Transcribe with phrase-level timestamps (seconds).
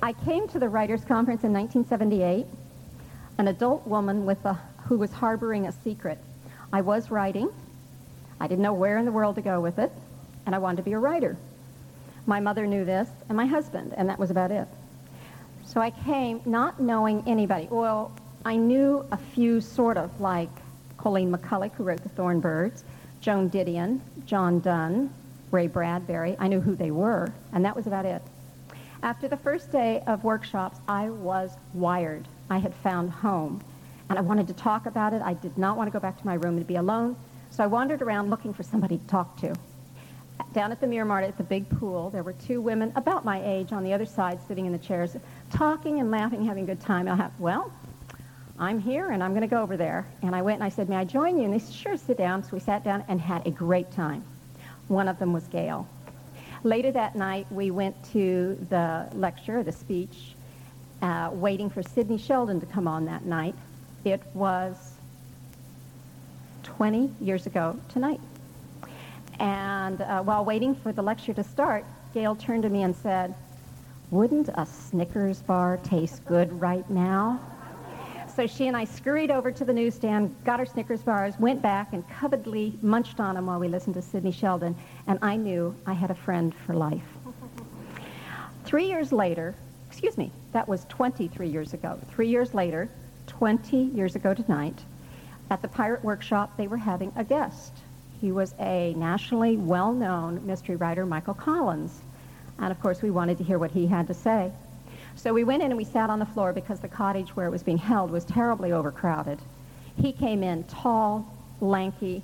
[0.00, 2.46] I came to the Writers' Conference in 1978,
[3.38, 6.18] an adult woman with a, who was harboring a secret.
[6.72, 7.50] I was writing.
[8.38, 9.90] I didn't know where in the world to go with it,
[10.46, 11.36] and I wanted to be a writer.
[12.26, 14.68] My mother knew this, and my husband, and that was about it.
[15.64, 17.66] So I came not knowing anybody.
[17.68, 18.12] Well,
[18.44, 20.50] I knew a few sort of, like
[20.96, 22.84] Colleen McCullough, who wrote The Thorn Birds,
[23.20, 25.12] Joan Didion, John Dunne,
[25.50, 26.36] Ray Bradbury.
[26.38, 28.22] I knew who they were, and that was about it.
[29.02, 32.26] After the first day of workshops, I was wired.
[32.50, 33.62] I had found home,
[34.08, 35.22] and I wanted to talk about it.
[35.22, 37.14] I did not want to go back to my room and be alone,
[37.50, 39.54] so I wandered around looking for somebody to talk to.
[40.52, 43.72] Down at the Miramar at the big pool, there were two women about my age
[43.72, 45.16] on the other side sitting in the chairs,
[45.50, 47.06] talking and laughing, having a good time.
[47.06, 47.72] I thought, well,
[48.58, 50.06] I'm here and I'm going to go over there.
[50.22, 51.44] And I went and I said, may I join you?
[51.44, 52.42] And they said, sure, sit down.
[52.42, 54.24] So we sat down and had a great time.
[54.88, 55.86] One of them was Gayle.
[56.64, 60.34] Later that night, we went to the lecture, the speech,
[61.02, 63.54] uh, waiting for Sidney Sheldon to come on that night.
[64.04, 64.94] It was
[66.64, 68.20] 20 years ago tonight.
[69.38, 73.34] And uh, while waiting for the lecture to start, Gayle turned to me and said,
[74.10, 77.40] wouldn't a Snickers bar taste good right now?
[78.38, 81.92] So she and I scurried over to the newsstand, got our Snickers bars, went back
[81.92, 84.76] and covetedly munched on them while we listened to Sidney Sheldon,
[85.08, 87.02] and I knew I had a friend for life.
[88.64, 89.56] Three years later,
[89.88, 91.98] excuse me, that was 23 years ago.
[92.12, 92.88] Three years later,
[93.26, 94.84] 20 years ago tonight,
[95.50, 97.72] at the Pirate Workshop, they were having a guest.
[98.20, 102.02] He was a nationally well-known mystery writer, Michael Collins.
[102.60, 104.52] And of course, we wanted to hear what he had to say.
[105.18, 107.50] So we went in and we sat on the floor because the cottage where it
[107.50, 109.40] was being held was terribly overcrowded.
[110.00, 111.26] He came in tall,
[111.60, 112.22] lanky,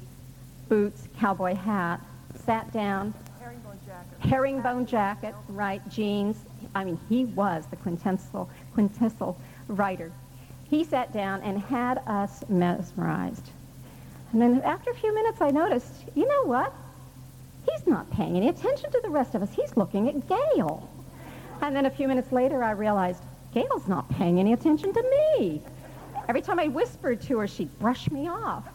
[0.68, 2.00] boots, cowboy hat,
[2.46, 3.12] sat down.
[3.40, 4.28] Herringbone jacket.
[4.28, 6.36] Herringbone jacket, right, jeans.
[6.76, 10.12] I mean, he was the quintessential, quintessential writer.
[10.70, 13.50] He sat down and had us mesmerized.
[14.32, 16.72] And then after a few minutes, I noticed, you know what?
[17.68, 19.52] He's not paying any attention to the rest of us.
[19.52, 20.88] He's looking at Gayle.
[21.64, 23.22] And then a few minutes later, I realized
[23.54, 25.62] Gayle's not paying any attention to me.
[26.28, 28.68] Every time I whispered to her, she'd brush me off.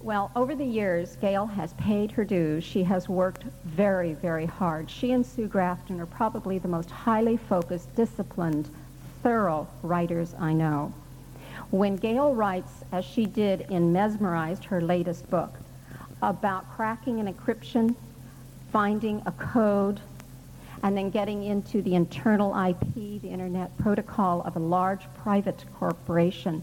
[0.00, 2.64] Well, over the years, Gayle has paid her dues.
[2.64, 4.88] She has worked very, very hard.
[4.88, 8.70] She and Sue Grafton are probably the most highly focused, disciplined,
[9.22, 10.90] thorough writers I know.
[11.70, 15.52] When Gail writes, as she did in Mesmerized, her latest book,
[16.22, 17.94] about cracking an encryption,
[18.72, 20.00] finding a code,
[20.82, 26.62] and then getting into the internal IP, the Internet Protocol of a large private corporation.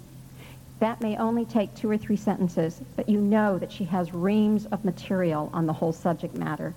[0.79, 4.65] That may only take two or three sentences, but you know that she has reams
[4.67, 6.73] of material on the whole subject matter.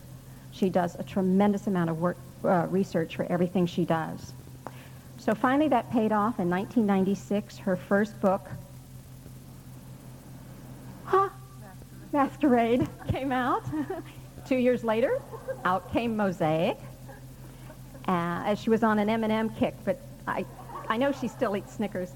[0.53, 4.33] She does a tremendous amount of work, uh, research for everything she does.
[5.19, 7.59] So finally that paid off in 1996.
[7.59, 8.49] Her first book,
[11.05, 11.29] huh,
[12.13, 13.65] Masquerade, came out.
[14.47, 15.21] Two years later,
[15.65, 16.79] out came Mosaic
[18.11, 20.45] uh, as she was on an M&M kick, but I,
[20.89, 22.11] I know she still eats Snickers.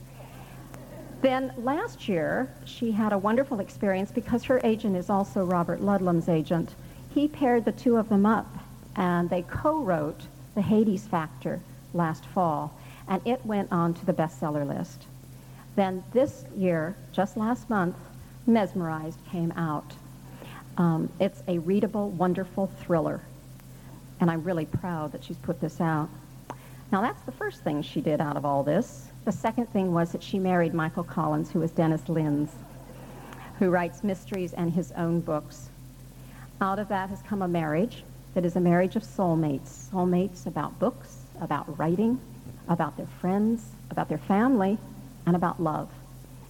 [1.22, 6.28] Then last year, she had a wonderful experience because her agent is also Robert Ludlum's
[6.28, 6.74] agent.
[7.14, 8.58] He paired the two of them up,
[8.96, 10.22] and they co-wrote
[10.56, 11.60] The Hades Factor
[11.92, 15.06] last fall, and it went on to the bestseller list.
[15.76, 17.96] Then this year, just last month,
[18.48, 19.92] Mesmerized came out.
[20.76, 23.20] Um, it's a readable, wonderful thriller
[24.20, 26.08] and I'm really proud that she's put this out.
[26.92, 29.08] Now, that's the first thing she did out of all this.
[29.24, 32.52] The second thing was that she married Michael Collins, who is Dennis Lynds,
[33.58, 35.70] who writes mysteries and his own books.
[36.60, 38.04] Out of that has come a marriage
[38.34, 42.20] that is a marriage of soulmates, soulmates about books, about writing,
[42.68, 44.78] about their friends, about their family,
[45.26, 45.88] and about love.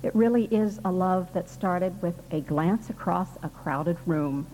[0.02, 4.46] It really is a love that started with a glance across a crowded room.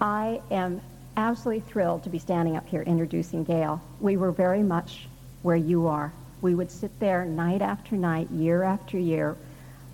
[0.00, 0.80] I am
[1.16, 3.80] absolutely thrilled to be standing up here introducing Gayle.
[4.00, 5.06] We were very much
[5.42, 6.12] where you are.
[6.40, 9.36] We would sit there night after night, year after year,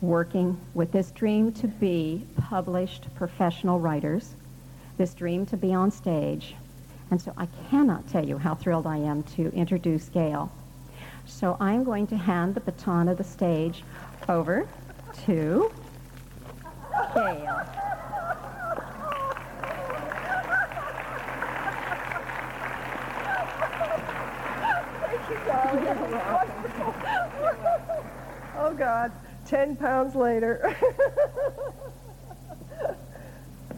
[0.00, 4.34] working with this dream to be published professional writers,
[4.96, 6.54] this dream to be on stage.
[7.10, 10.50] And so I cannot tell you how thrilled I am to introduce Gayle.
[11.26, 13.82] So I'm going to hand the baton of the stage
[14.28, 14.68] over
[15.26, 15.70] to
[17.14, 17.87] Gayle.
[28.78, 29.12] God.
[29.46, 30.76] Ten pounds later.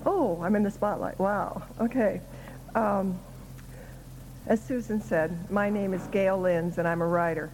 [0.06, 1.18] oh, I'm in the spotlight.
[1.18, 1.62] Wow.
[1.80, 2.20] Okay.
[2.74, 3.18] Um,
[4.46, 7.50] As Susan said, my name is Gayle Lynds, and I'm a writer.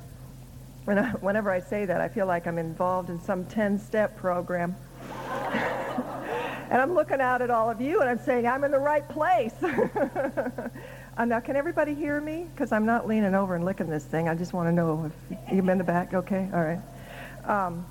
[0.86, 4.76] And I, whenever I say that, I feel like I'm involved in some 10-step program.
[6.70, 9.06] and I'm looking out at all of you, and I'm saying, I'm in the right
[9.08, 9.52] place.
[9.62, 12.46] uh, now, can everybody hear me?
[12.54, 14.28] Because I'm not leaning over and licking this thing.
[14.28, 16.14] I just want to know if you've been in the back.
[16.14, 16.80] Okay, all right.
[17.46, 17.86] Um,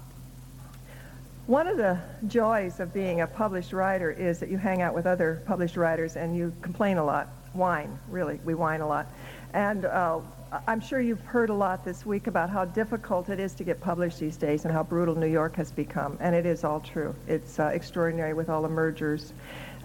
[1.48, 1.98] one of the
[2.28, 6.18] joys of being a published writer is that you hang out with other published writers
[6.18, 7.30] and you complain a lot.
[7.54, 8.40] Whine, really.
[8.44, 9.08] We whine a lot.
[9.54, 10.20] And uh,
[10.68, 13.80] I'm sure you've heard a lot this week about how difficult it is to get
[13.80, 16.18] published these days and how brutal New York has become.
[16.20, 17.16] And it is all true.
[17.28, 19.32] It's uh, extraordinary with all the mergers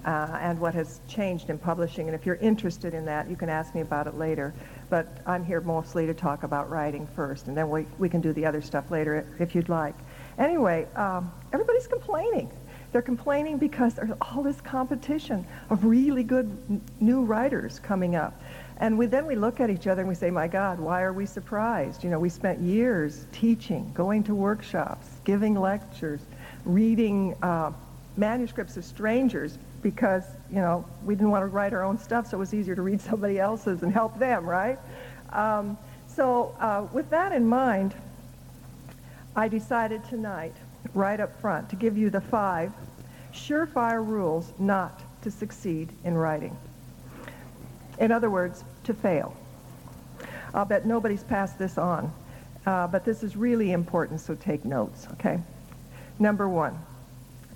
[0.05, 2.09] uh, and what has changed in publishing.
[2.09, 4.53] And if you're interested in that, you can ask me about it later.
[4.91, 8.33] But I'm here mostly to talk about writing first, and then we, we can do
[8.33, 9.95] the other stuff later if you'd like.
[10.37, 12.51] Anyway, um, everybody's complaining.
[12.93, 18.43] They're complaining because there's all this competition of really good n- new writers coming up.
[18.79, 21.13] And we, then we look at each other and we say, my God, why are
[21.13, 22.03] we surprised?
[22.03, 26.23] You know, we spent years teaching, going to workshops, giving lectures,
[26.65, 27.73] reading uh,
[28.21, 32.37] manuscripts of strangers because, you know, we didn't want to write our own stuff, so
[32.37, 34.79] it was easier to read somebody else's and help them, right?
[35.33, 35.77] Um,
[36.07, 37.95] so uh, with that in mind,
[39.35, 40.55] I decided tonight,
[40.95, 42.73] right up front, to give you the five
[43.33, 46.57] surefire rules not to succeed in writing.
[47.99, 49.35] In other words, to fail.
[50.53, 52.13] I'll bet nobody's passed this on,
[52.67, 55.41] uh, but this is really important, so take notes, okay?
[56.19, 56.79] Number one,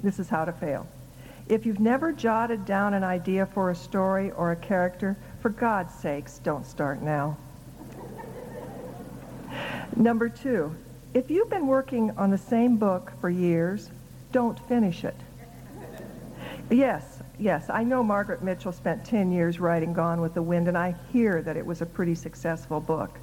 [0.05, 0.87] this is how to fail.
[1.49, 5.95] If you've never jotted down an idea for a story or a character, for God's
[5.95, 7.37] sakes, don't start now.
[9.97, 10.75] Number two,
[11.13, 13.91] if you've been working on the same book for years,
[14.33, 15.17] don't finish it.
[16.71, 20.79] Yes, yes, I know Margaret Mitchell spent 10 years writing Gone with the Wind, and
[20.79, 23.19] I hear that it was a pretty successful book.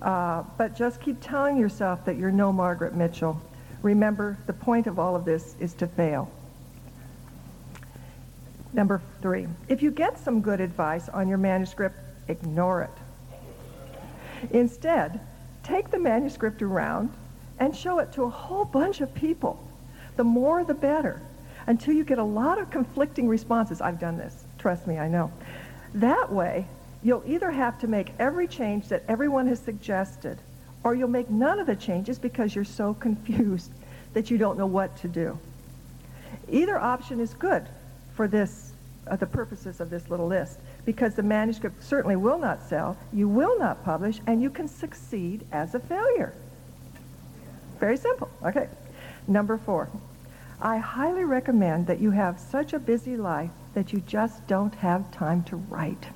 [0.00, 3.40] Uh, but just keep telling yourself that you're no Margaret Mitchell.
[3.82, 6.30] Remember, the point of all of this is to fail.
[8.72, 11.96] Number three, if you get some good advice on your manuscript,
[12.28, 14.50] ignore it.
[14.52, 15.20] Instead,
[15.62, 17.12] take the manuscript around
[17.58, 19.62] and show it to a whole bunch of people.
[20.16, 21.20] The more, the better,
[21.66, 23.80] until you get a lot of conflicting responses.
[23.80, 24.44] I've done this.
[24.58, 25.32] Trust me, I know.
[25.94, 26.66] That way,
[27.02, 30.38] you'll either have to make every change that everyone has suggested,
[30.84, 33.70] or you'll make none of the changes because you're so confused
[34.12, 35.38] that you don't know what to do.
[36.48, 37.66] Either option is good
[38.14, 38.72] for this,
[39.06, 43.28] uh, the purposes of this little list because the manuscript certainly will not sell, you
[43.28, 46.32] will not publish, and you can succeed as a failure.
[47.78, 48.28] Very simple.
[48.44, 48.68] Okay.
[49.28, 49.88] Number four,
[50.60, 55.10] I highly recommend that you have such a busy life that you just don't have
[55.12, 56.06] time to write.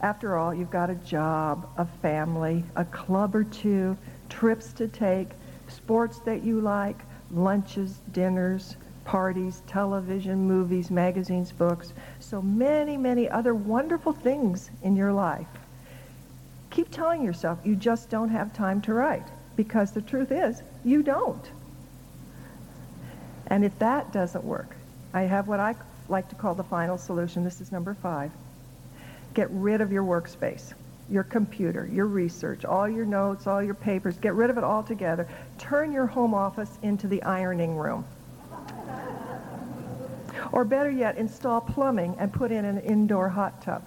[0.00, 3.96] After all, you've got a job, a family, a club or two,
[4.28, 5.28] trips to take,
[5.68, 6.98] sports that you like,
[7.30, 15.12] lunches, dinners, parties, television, movies, magazines, books, so many, many other wonderful things in your
[15.12, 15.46] life.
[16.70, 19.26] Keep telling yourself you just don't have time to write
[19.56, 21.50] because the truth is you don't.
[23.46, 24.76] And if that doesn't work,
[25.14, 25.76] I have what I
[26.08, 27.44] like to call the final solution.
[27.44, 28.30] This is number five.
[29.36, 30.72] Get rid of your workspace,
[31.10, 34.16] your computer, your research, all your notes, all your papers.
[34.16, 35.28] Get rid of it all together.
[35.58, 38.06] Turn your home office into the ironing room.
[40.52, 43.84] Or better yet, install plumbing and put in an indoor hot tub.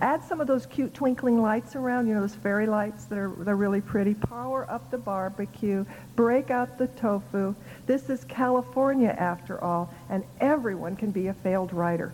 [0.00, 3.30] Add some of those cute twinkling lights around, you know, those fairy lights that are
[3.38, 4.14] they're really pretty.
[4.14, 5.86] Power up the barbecue.
[6.16, 7.54] Break out the tofu.
[7.86, 12.12] This is California after all, and everyone can be a failed writer.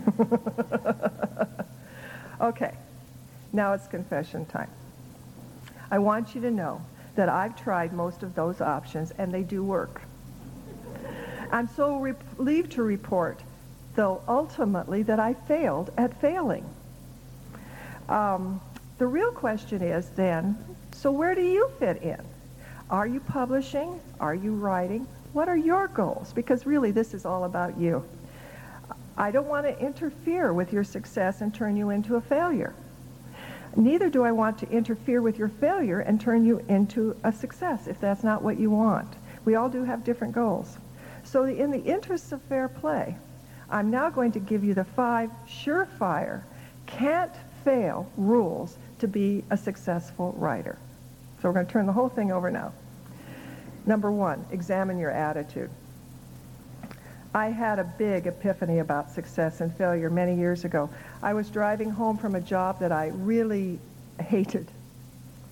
[2.40, 2.74] okay,
[3.52, 4.70] now it's confession time.
[5.90, 6.80] I want you to know
[7.14, 10.02] that I've tried most of those options and they do work.
[11.50, 13.40] I'm so relieved to report,
[13.94, 16.68] though, ultimately, that I failed at failing.
[18.08, 18.60] Um,
[18.98, 20.56] the real question is then,
[20.92, 22.20] so where do you fit in?
[22.90, 24.00] Are you publishing?
[24.20, 25.06] Are you writing?
[25.32, 26.32] What are your goals?
[26.32, 28.04] Because really, this is all about you.
[29.18, 32.74] I don't want to interfere with your success and turn you into a failure.
[33.74, 37.86] Neither do I want to interfere with your failure and turn you into a success
[37.86, 39.14] if that's not what you want.
[39.44, 40.78] We all do have different goals.
[41.24, 43.16] So in the interests of fair play,
[43.70, 46.42] I'm now going to give you the five surefire,
[46.86, 47.32] can't
[47.64, 50.78] fail rules to be a successful writer.
[51.40, 52.72] So we're going to turn the whole thing over now.
[53.84, 55.70] Number one, examine your attitude.
[57.36, 60.88] I had a big epiphany about success and failure many years ago.
[61.22, 63.78] I was driving home from a job that I really
[64.18, 64.66] hated,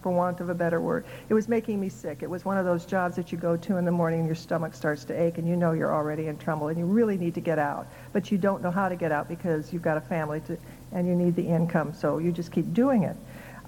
[0.00, 1.04] for want of a better word.
[1.28, 2.22] It was making me sick.
[2.22, 4.34] It was one of those jobs that you go to in the morning and your
[4.34, 7.34] stomach starts to ache and you know you're already in trouble and you really need
[7.34, 7.86] to get out.
[8.14, 10.56] But you don't know how to get out because you've got a family to,
[10.92, 13.16] and you need the income, so you just keep doing it.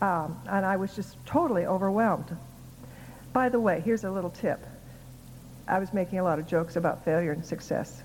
[0.01, 2.35] Um, and I was just totally overwhelmed.
[3.35, 4.59] By the way, here's a little tip.
[5.69, 8.03] I was making a lot of jokes about failure and success.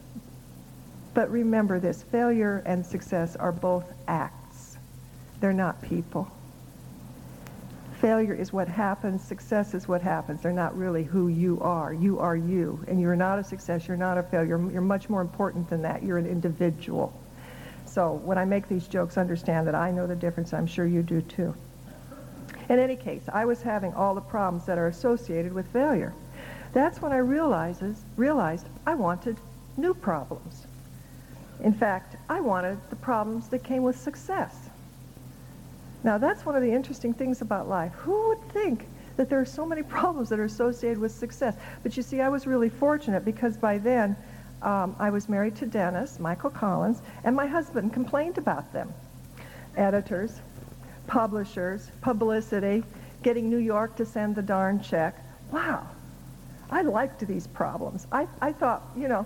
[1.13, 4.77] But remember this, failure and success are both acts.
[5.39, 6.31] They're not people.
[7.99, 10.41] Failure is what happens, success is what happens.
[10.41, 11.93] They're not really who you are.
[11.93, 14.57] You are you, and you're not a success, you're not a failure.
[14.71, 16.01] You're much more important than that.
[16.01, 17.13] You're an individual.
[17.85, 20.53] So when I make these jokes, understand that I know the difference.
[20.53, 21.53] I'm sure you do too.
[22.69, 26.13] In any case, I was having all the problems that are associated with failure.
[26.73, 29.37] That's when I realizes, realized I wanted
[29.77, 30.65] new problems.
[31.63, 34.69] In fact, I wanted the problems that came with success.
[36.03, 37.93] Now, that's one of the interesting things about life.
[37.93, 38.87] Who would think
[39.17, 41.55] that there are so many problems that are associated with success?
[41.83, 44.15] But you see, I was really fortunate because by then
[44.61, 48.93] um, I was married to Dennis, Michael Collins, and my husband complained about them.
[49.77, 50.39] Editors,
[51.07, 52.83] publishers, publicity,
[53.23, 55.15] getting New York to send the darn check.
[55.51, 55.87] Wow,
[56.71, 58.07] I liked these problems.
[58.11, 59.25] I, I thought, you know,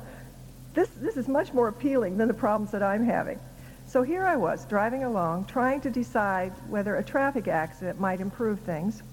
[0.74, 3.40] this, this is much more appealing than the problems that I'm having.
[3.88, 8.60] So here I was, driving along, trying to decide whether a traffic accident might improve
[8.62, 9.04] things.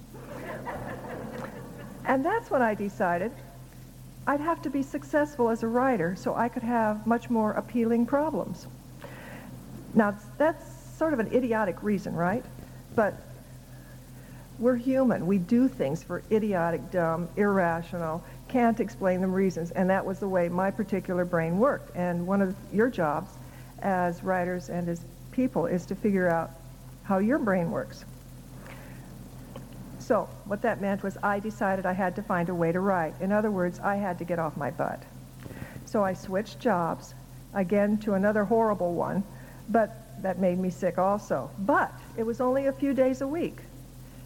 [2.07, 3.33] and that's when I decided
[4.27, 8.07] I'd have to be successful as a writer so I could have much more appealing
[8.07, 8.67] problems.
[9.95, 10.65] Now, that's
[10.97, 12.45] sort of an idiotic reason, right?
[12.95, 13.15] But
[14.59, 15.27] we're human.
[15.27, 19.71] We do things for idiotic, dumb, irrational, can't explain the reasons.
[19.71, 21.97] And that was the way my particular brain worked.
[21.97, 23.31] And one of your jobs
[23.81, 26.51] as writers and as people is to figure out
[27.05, 28.05] how your brain works.
[29.99, 33.15] So what that meant was I decided I had to find a way to write.
[33.21, 35.03] In other words, I had to get off my butt.
[35.87, 37.15] So I switched jobs,
[37.55, 39.23] again to another horrible one,
[39.69, 41.51] but that made me sick also.
[41.59, 43.59] But it was only a few days a week.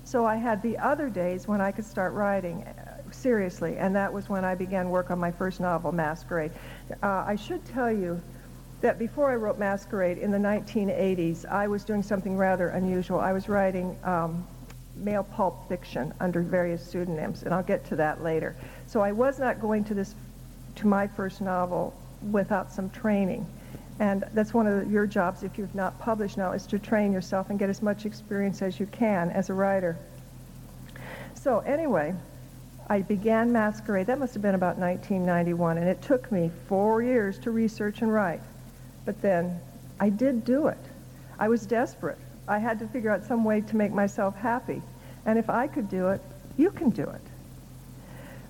[0.06, 2.64] So I had the other days when I could start writing
[3.10, 6.52] seriously, and that was when I began work on my first novel, Masquerade.
[7.02, 8.22] Uh, I should tell you
[8.82, 13.18] that before I wrote Masquerade in the 1980s, I was doing something rather unusual.
[13.18, 14.46] I was writing um,
[14.94, 18.54] male pulp fiction under various pseudonyms, and I'll get to that later.
[18.86, 20.14] So I was not going to this,
[20.76, 21.92] to my first novel
[22.30, 23.44] without some training.
[23.98, 27.12] And that's one of the, your jobs, if you've not published now, is to train
[27.12, 29.96] yourself and get as much experience as you can as a writer.
[31.34, 32.14] So anyway,
[32.88, 34.06] I began Masquerade.
[34.06, 38.12] That must have been about 1991, and it took me four years to research and
[38.12, 38.42] write.
[39.04, 39.60] But then
[39.98, 40.78] I did do it.
[41.38, 42.18] I was desperate.
[42.46, 44.82] I had to figure out some way to make myself happy.
[45.24, 46.20] And if I could do it,
[46.56, 47.20] you can do it.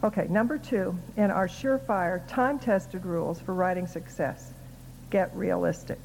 [0.05, 4.53] Okay, number two, in our surefire, time-tested rules for writing success,
[5.11, 5.99] get realistic.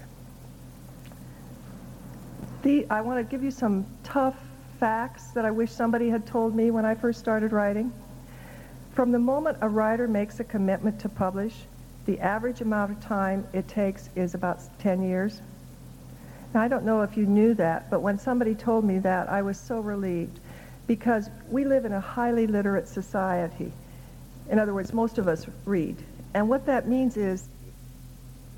[2.63, 4.37] The, I want to give you some tough
[4.79, 7.91] facts that I wish somebody had told me when I first started writing.
[8.93, 11.53] From the moment a writer makes a commitment to publish,
[12.05, 15.41] the average amount of time it takes is about 10 years.
[16.53, 19.41] Now, I don't know if you knew that, but when somebody told me that, I
[19.41, 20.39] was so relieved
[20.87, 23.71] because we live in a highly literate society.
[24.49, 25.95] In other words, most of us read.
[26.33, 27.47] And what that means is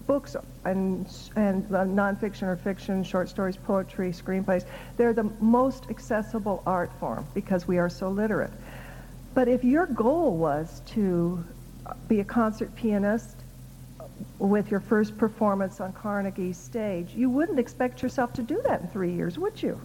[0.05, 4.65] books and, and uh, nonfiction or fiction, short stories, poetry, screenplays,
[4.98, 8.51] they're the most accessible art form because we are so literate.
[9.33, 11.43] But if your goal was to
[11.86, 13.38] uh, be a concert pianist
[14.39, 18.88] with your first performance on Carnegie stage, you wouldn't expect yourself to do that in
[18.88, 19.79] three years, would you?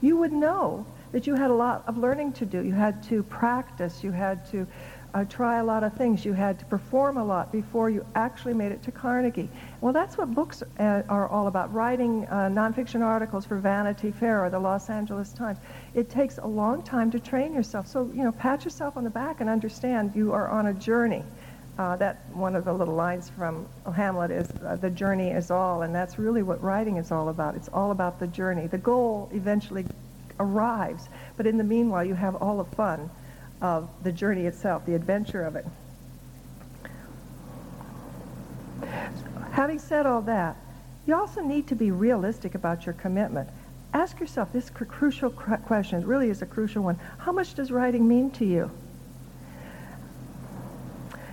[0.00, 2.64] You would know that you had a lot of learning to do.
[2.64, 4.02] You had to practice.
[4.02, 4.66] You had to
[5.14, 6.24] uh, try a lot of things.
[6.24, 9.48] You had to perform a lot before you actually made it to Carnegie.
[9.80, 11.72] Well, that's what books uh, are all about.
[11.72, 15.58] Writing uh, nonfiction articles for Vanity Fair or the Los Angeles Times.
[15.94, 17.86] It takes a long time to train yourself.
[17.86, 21.24] So, you know, pat yourself on the back and understand you are on a journey.
[21.78, 23.66] Uh, that one of the little lines from
[23.96, 27.54] Hamlet is uh, the journey is all, and that's really what writing is all about.
[27.54, 28.66] It's all about the journey.
[28.66, 29.86] The goal eventually
[30.38, 33.08] arrives, but in the meanwhile, you have all the fun
[33.62, 35.64] of the journey itself, the adventure of it.
[39.52, 40.56] Having said all that,
[41.06, 43.48] you also need to be realistic about your commitment.
[43.94, 46.02] Ask yourself this crucial question.
[46.02, 46.98] It really is a crucial one.
[47.18, 48.70] How much does writing mean to you?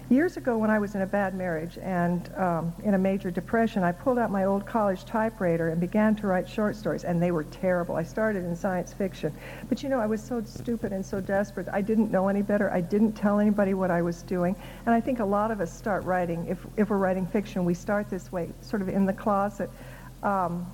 [0.09, 3.83] Years ago, when I was in a bad marriage and um, in a major depression,
[3.83, 7.29] I pulled out my old college typewriter and began to write short stories, and they
[7.29, 7.95] were terrible.
[7.95, 9.31] I started in science fiction.
[9.67, 11.67] But you know, I was so stupid and so desperate.
[11.71, 12.71] I didn't know any better.
[12.71, 14.55] I didn't tell anybody what I was doing.
[14.87, 17.75] And I think a lot of us start writing, if, if we're writing fiction, we
[17.75, 19.69] start this way, sort of in the closet.
[20.23, 20.65] Um,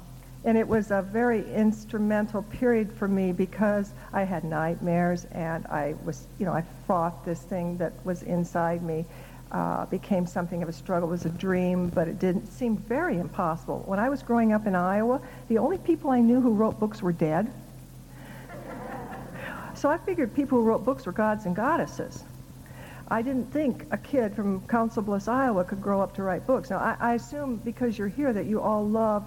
[0.46, 5.96] and it was a very instrumental period for me because I had nightmares and I
[6.06, 9.06] was, you know, I fought this thing that was inside me.
[9.52, 11.08] Uh, became something of a struggle.
[11.08, 13.84] It was a dream, but it didn't seem very impossible.
[13.86, 17.02] When I was growing up in Iowa, the only people I knew who wrote books
[17.02, 17.54] were dead.
[19.76, 22.24] so I figured people who wrote books were gods and goddesses.
[23.08, 26.72] I didn't think a kid from Council Bluffs, Iowa could grow up to write books.
[26.72, 29.24] Now, I, I assume because you're here that you all love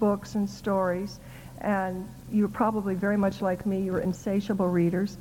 [0.00, 1.20] books and stories,
[1.60, 5.16] and you're probably very much like me, you're insatiable readers.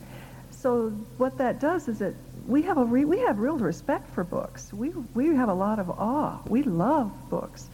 [0.50, 2.16] So what that does is that
[2.48, 4.74] we have a re- we have real respect for books.
[4.74, 6.40] We we have a lot of awe.
[6.48, 7.70] We love books,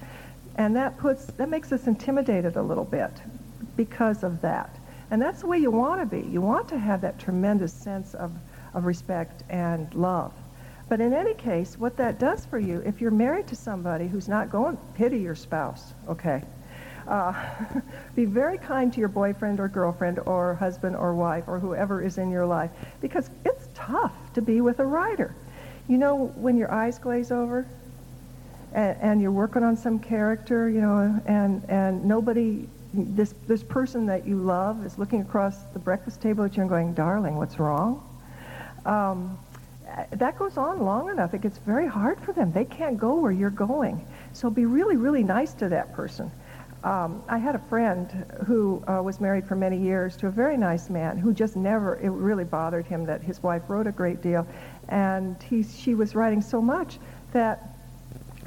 [0.57, 3.11] and that puts that makes us intimidated a little bit
[3.77, 4.75] because of that.
[5.11, 6.27] And that's the way you want to be.
[6.27, 8.31] You want to have that tremendous sense of,
[8.73, 10.33] of respect and love.
[10.89, 14.27] But in any case, what that does for you, if you're married to somebody who's
[14.27, 16.43] not going, pity your spouse, okay?
[17.07, 17.33] Uh,
[18.15, 22.17] be very kind to your boyfriend or girlfriend or husband or wife or whoever is
[22.17, 22.71] in your life
[23.01, 25.35] because it's tough to be with a writer.
[25.87, 27.67] You know, when your eyes glaze over
[28.73, 34.07] and, and you're working on some character, you know, and, and nobody, this, this person
[34.07, 37.59] that you love is looking across the breakfast table at you and going, darling, what's
[37.59, 38.01] wrong?
[38.85, 39.37] Um,
[40.11, 41.33] that goes on long enough.
[41.33, 42.51] It gets very hard for them.
[42.51, 44.05] They can't go where you're going.
[44.33, 46.31] So be really, really nice to that person.
[46.85, 50.55] Um, I had a friend who uh, was married for many years to a very
[50.55, 54.21] nice man who just never, it really bothered him that his wife wrote a great
[54.21, 54.45] deal.
[54.87, 56.99] And he, she was writing so much
[57.33, 57.75] that,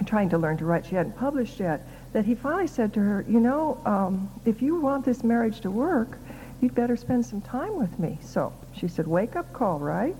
[0.06, 3.26] trying to learn to write, she hadn't published yet, that he finally said to her,
[3.28, 6.16] you know, um, if you want this marriage to work,
[6.60, 8.18] you'd better spend some time with me.
[8.22, 10.16] So she said, wake up call, right?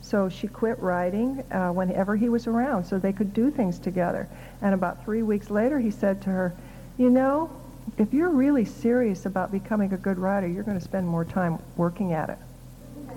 [0.00, 4.28] So she quit writing uh, whenever he was around so they could do things together.
[4.62, 6.56] And about three weeks later, he said to her,
[7.02, 7.50] you know,
[7.98, 11.58] if you're really serious about becoming a good writer, you're going to spend more time
[11.76, 12.38] working at it.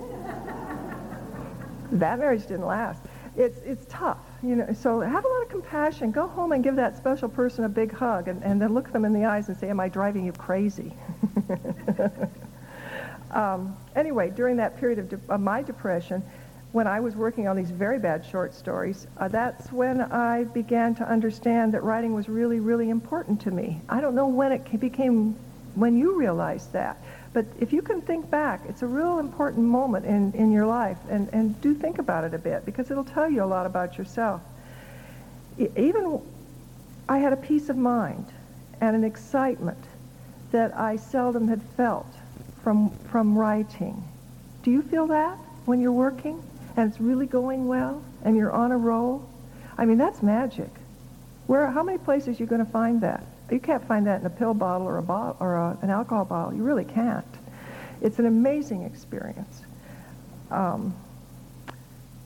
[1.92, 3.00] that marriage didn't last.
[3.36, 6.10] It's, it's tough, you know, so have a lot of compassion.
[6.10, 9.04] Go home and give that special person a big hug and, and then look them
[9.04, 10.92] in the eyes and say, am I driving you crazy?
[13.30, 16.24] um, anyway, during that period of, de- of my depression,
[16.76, 20.94] when I was working on these very bad short stories, uh, that's when I began
[20.96, 23.80] to understand that writing was really, really important to me.
[23.88, 25.34] I don't know when it became,
[25.74, 26.98] when you realized that.
[27.32, 30.98] But if you can think back, it's a real important moment in, in your life.
[31.08, 33.96] And, and do think about it a bit because it'll tell you a lot about
[33.96, 34.42] yourself.
[35.58, 36.20] Even
[37.08, 38.26] I had a peace of mind
[38.82, 39.82] and an excitement
[40.52, 42.12] that I seldom had felt
[42.62, 44.04] from, from writing.
[44.62, 46.42] Do you feel that when you're working?
[46.76, 49.28] And it's really going well and you're on a roll,
[49.78, 50.70] I mean, that's magic.
[51.46, 53.24] Where, how many places are you going to find that?
[53.50, 56.24] You can't find that in a pill bottle or, a bottle, or a, an alcohol
[56.24, 56.54] bottle.
[56.54, 57.24] You really can't.
[58.00, 59.62] It's an amazing experience.
[60.50, 60.94] Um,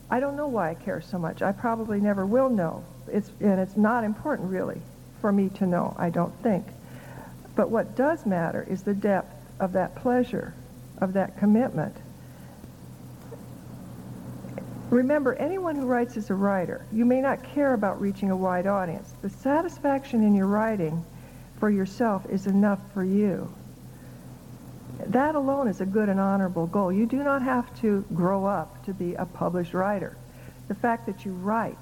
[0.09, 1.41] I don't know why I care so much.
[1.41, 2.83] I probably never will know.
[3.07, 4.81] It's, and it's not important, really,
[5.21, 6.65] for me to know, I don't think.
[7.55, 10.53] But what does matter is the depth of that pleasure,
[10.97, 11.95] of that commitment,
[14.91, 16.85] Remember, anyone who writes is a writer.
[16.91, 19.13] You may not care about reaching a wide audience.
[19.21, 21.05] The satisfaction in your writing
[21.59, 23.49] for yourself is enough for you.
[25.07, 26.91] That alone is a good and honorable goal.
[26.91, 30.17] You do not have to grow up to be a published writer.
[30.67, 31.77] The fact that you write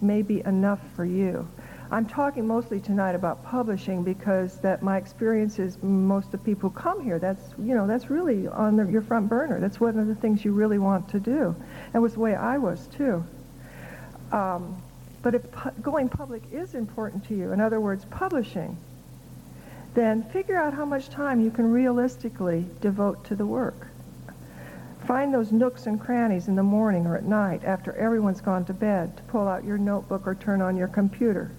[0.00, 1.48] may be enough for you.
[1.92, 6.70] I'm talking mostly tonight about publishing because that my experience is most of the people
[6.70, 9.60] who come here, that's, you know, that's really on the, your front burner.
[9.60, 11.54] That's one of the things you really want to do.
[11.92, 13.22] That was the way I was, too.
[14.32, 14.82] Um,
[15.20, 18.78] but if pu- going public is important to you, in other words, publishing,
[19.92, 23.88] then figure out how much time you can realistically devote to the work.
[25.06, 28.72] Find those nooks and crannies in the morning or at night after everyone's gone to
[28.72, 31.50] bed to pull out your notebook or turn on your computer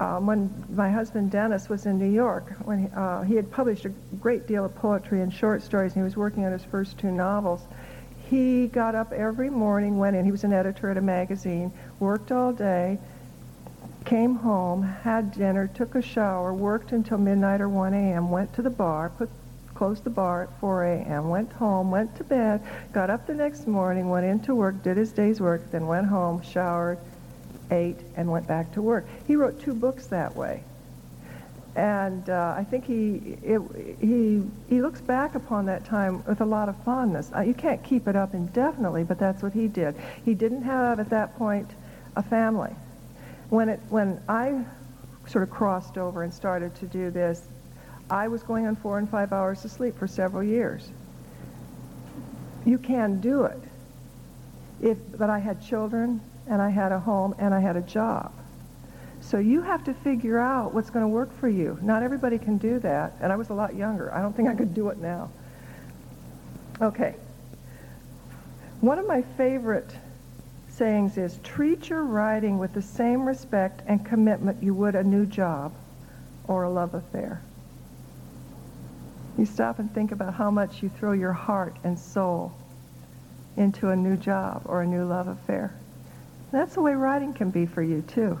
[0.00, 3.84] um, when my husband Dennis was in New York, when he, uh, he had published
[3.84, 3.88] a
[4.20, 7.10] great deal of poetry and short stories, and he was working on his first two
[7.10, 7.66] novels,
[8.30, 12.30] he got up every morning, went in, he was an editor at a magazine, worked
[12.30, 12.98] all day,
[14.04, 18.62] came home, had dinner, took a shower, worked until midnight or 1 a.m., went to
[18.62, 19.30] the bar, put
[19.74, 22.60] closed the bar at 4 a.m., went home, went to bed,
[22.92, 26.42] got up the next morning, went into work, did his day's work, then went home,
[26.42, 26.98] showered,
[27.70, 29.06] ate, and went back to work.
[29.26, 30.62] He wrote two books that way.
[31.76, 33.60] And uh, I think he, it,
[34.00, 37.30] he, he looks back upon that time with a lot of fondness.
[37.34, 39.94] Uh, you can't keep it up indefinitely, but that's what he did.
[40.24, 41.70] He didn't have, at that point,
[42.16, 42.74] a family.
[43.50, 44.64] When, it, when I
[45.28, 47.46] sort of crossed over and started to do this,
[48.10, 50.90] I was going on four and five hours of sleep for several years.
[52.64, 53.60] You can do it.
[54.80, 58.32] If, but I had children, and I had a home, and I had a job.
[59.20, 61.78] So you have to figure out what's going to work for you.
[61.82, 64.12] Not everybody can do that, and I was a lot younger.
[64.14, 65.30] I don't think I could do it now.
[66.80, 67.14] Okay.
[68.80, 69.94] One of my favorite
[70.68, 75.26] sayings is treat your writing with the same respect and commitment you would a new
[75.26, 75.72] job
[76.46, 77.42] or a love affair.
[79.36, 82.52] You stop and think about how much you throw your heart and soul
[83.56, 85.74] into a new job or a new love affair.
[86.50, 88.38] That's the way writing can be for you, too.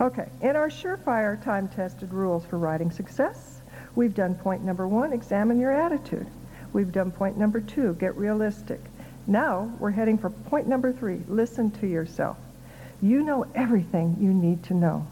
[0.00, 3.60] Okay, in our surefire time-tested rules for writing success,
[3.94, 6.26] we've done point number one, examine your attitude.
[6.72, 8.80] We've done point number two, get realistic.
[9.26, 12.36] Now we're heading for point number three, listen to yourself.
[13.00, 15.06] You know everything you need to know.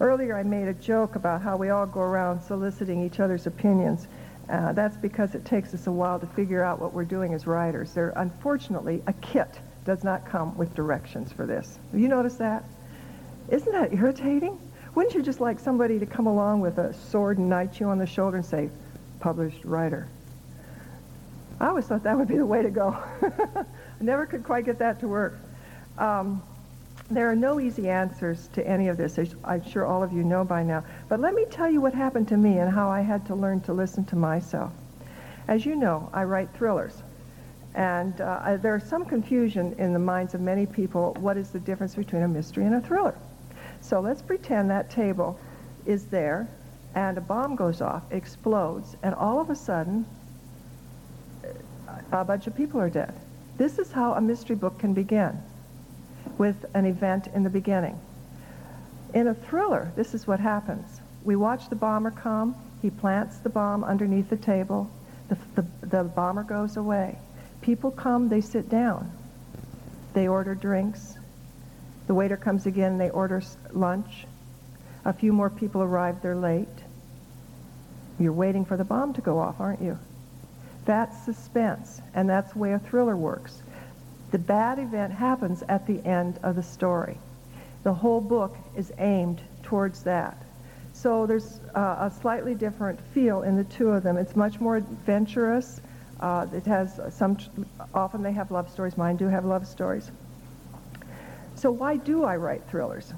[0.00, 4.08] Earlier I made a joke about how we all go around soliciting each other's opinions.
[4.50, 7.46] Uh, that's because it takes us a while to figure out what we're doing as
[7.46, 7.92] writers.
[7.92, 11.78] They're unfortunately, a kit does not come with directions for this.
[11.90, 12.64] Have you noticed that?
[13.50, 14.58] Isn't that irritating?
[14.94, 17.98] Wouldn't you just like somebody to come along with a sword and knight you on
[17.98, 18.70] the shoulder and say,
[19.20, 20.06] published writer?
[21.60, 22.96] I always thought that would be the way to go.
[23.22, 23.64] I
[24.00, 25.38] never could quite get that to work.
[25.98, 26.42] Um,
[27.10, 30.24] there are no easy answers to any of this, as I'm sure all of you
[30.24, 30.84] know by now.
[31.08, 33.60] But let me tell you what happened to me and how I had to learn
[33.62, 34.72] to listen to myself.
[35.48, 37.02] As you know, I write thrillers.
[37.74, 41.94] And uh, there's some confusion in the minds of many people, what is the difference
[41.94, 43.16] between a mystery and a thriller?
[43.80, 45.38] So let's pretend that table
[45.86, 46.48] is there,
[46.94, 50.04] and a bomb goes off, explodes, and all of a sudden,
[52.12, 53.14] a bunch of people are dead.
[53.56, 55.38] This is how a mystery book can begin,
[56.38, 57.98] with an event in the beginning.
[59.14, 61.00] In a thriller, this is what happens.
[61.24, 64.90] We watch the bomber come, he plants the bomb underneath the table,
[65.28, 67.18] the, the, the bomber goes away.
[67.62, 69.10] People come, they sit down.
[70.12, 71.16] They order drinks.
[72.06, 74.26] The waiter comes again, they order lunch.
[75.04, 76.68] A few more people arrive, they're late.
[78.18, 79.98] You're waiting for the bomb to go off, aren't you?
[80.84, 83.62] That's suspense, and that's the way a thriller works.
[84.32, 87.18] The bad event happens at the end of the story.
[87.84, 90.36] The whole book is aimed towards that.
[90.92, 94.16] So there's uh, a slightly different feel in the two of them.
[94.16, 95.80] It's much more adventurous.
[96.22, 97.36] Uh, it has some,
[97.92, 98.96] often they have love stories.
[98.96, 100.08] Mine do have love stories.
[101.56, 103.12] So why do I write thrillers?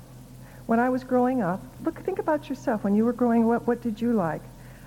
[0.64, 2.82] When I was growing up, look, think about yourself.
[2.82, 4.40] When you were growing up, what did you like?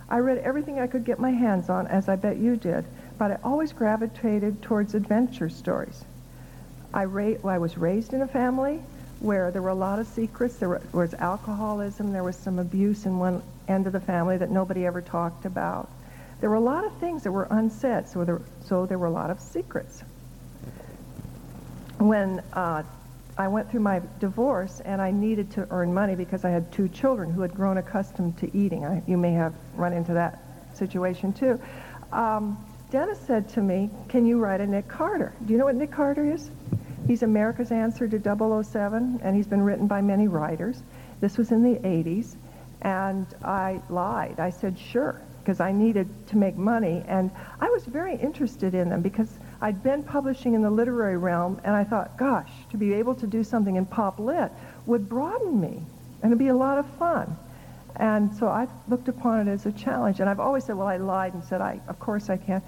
[0.10, 2.86] I read everything I could get my hands on, as I bet you did,
[3.20, 6.04] but I always gravitated towards adventure stories.
[6.96, 8.80] I, ra- I was raised in a family
[9.20, 10.56] where there were a lot of secrets.
[10.56, 12.14] There was alcoholism.
[12.14, 15.88] There was some abuse in one end of the family that nobody ever talked about.
[16.40, 19.12] There were a lot of things that were unsaid, so there, so there were a
[19.12, 20.04] lot of secrets.
[21.98, 22.84] When uh,
[23.38, 26.88] I went through my divorce and I needed to earn money because I had two
[26.90, 28.86] children who had grown accustomed to eating.
[28.86, 31.60] I, you may have run into that situation too.
[32.12, 32.58] Um,
[32.90, 35.34] Dennis said to me, can you write a Nick Carter?
[35.46, 36.50] Do you know what Nick Carter is?
[37.06, 40.82] He's America's answer to 007, and he's been written by many writers.
[41.20, 42.36] This was in the 80s,
[42.82, 44.40] and I lied.
[44.40, 47.32] I said, sure, because I needed to make money, and
[47.62, 49.30] I was very interested in them because
[49.62, 53.26] I'd been publishing in the literary realm, and I thought, gosh, to be able to
[53.26, 54.52] do something in pop lit
[54.88, 55.82] would broaden me,
[56.22, 57.38] and it'd be a lot of fun.
[57.96, 60.98] And so I looked upon it as a challenge, and I've always said, well, I
[60.98, 62.62] lied and said, I, of course I can.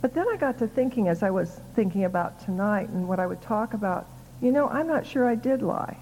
[0.00, 3.26] But then I got to thinking as I was thinking about tonight and what I
[3.26, 4.06] would talk about,
[4.40, 5.98] you know, I'm not sure I did lie.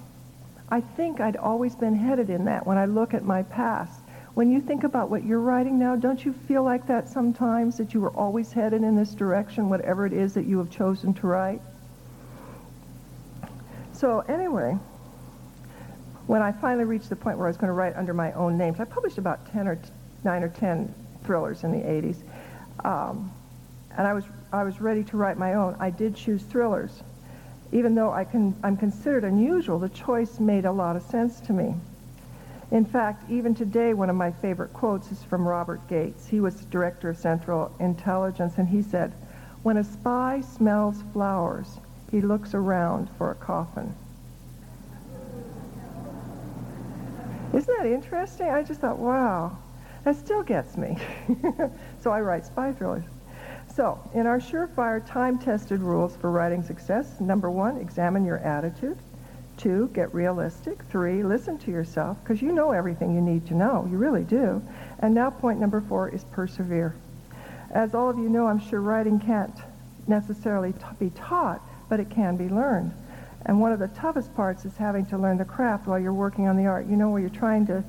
[0.68, 3.98] I think I'd always been headed in that when I look at my past.
[4.34, 7.92] When you think about what you're writing now, don't you feel like that sometimes, that
[7.92, 11.26] you were always headed in this direction, whatever it is that you have chosen to
[11.26, 11.60] write?
[13.92, 14.78] So anyway,
[16.26, 18.56] when I finally reached the point where I was going to write under my own
[18.56, 19.78] names, I published about 10 or
[20.22, 22.16] 9 or 10 thrillers in the 80s.
[22.84, 23.32] Um,
[23.98, 25.76] and I was, I was ready to write my own.
[25.80, 27.02] I did choose thrillers.
[27.72, 31.52] Even though I can, I'm considered unusual, the choice made a lot of sense to
[31.52, 31.74] me.
[32.70, 36.28] In fact, even today, one of my favorite quotes is from Robert Gates.
[36.28, 39.12] He was director of Central Intelligence, and he said,
[39.62, 41.80] when a spy smells flowers,
[42.10, 43.92] he looks around for a coffin.
[47.52, 48.48] Isn't that interesting?
[48.48, 49.58] I just thought, wow,
[50.04, 50.96] that still gets me.
[52.00, 53.04] so I write spy thrillers.
[53.74, 58.98] So, in our surefire, time-tested rules for writing success, number one, examine your attitude.
[59.60, 60.82] Two, get realistic.
[60.84, 63.86] Three, listen to yourself, because you know everything you need to know.
[63.90, 64.62] You really do.
[65.00, 66.94] And now point number four is persevere.
[67.70, 69.54] As all of you know, I'm sure writing can't
[70.06, 72.94] necessarily be taught, but it can be learned.
[73.44, 76.48] And one of the toughest parts is having to learn the craft while you're working
[76.48, 76.86] on the art.
[76.86, 77.84] You know, where you're trying to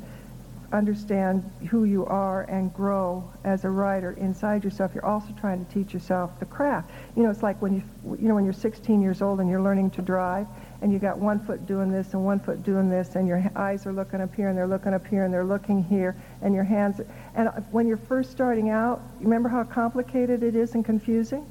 [0.74, 5.72] understand who you are and grow as a writer inside yourself, you're also trying to
[5.72, 6.92] teach yourself the craft.
[7.16, 7.84] You know, it's like when you,
[8.20, 10.48] you know, when you're 16 years old and you're learning to drive,
[10.82, 13.86] and you got one foot doing this and one foot doing this, and your eyes
[13.86, 16.64] are looking up here and they're looking up here and they're looking here, and your
[16.64, 17.00] hands.
[17.36, 21.46] And when you're first starting out, you remember how complicated it is and confusing?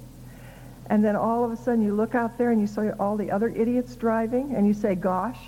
[0.88, 3.30] And then all of a sudden you look out there and you see all the
[3.30, 5.38] other idiots driving, and you say, gosh,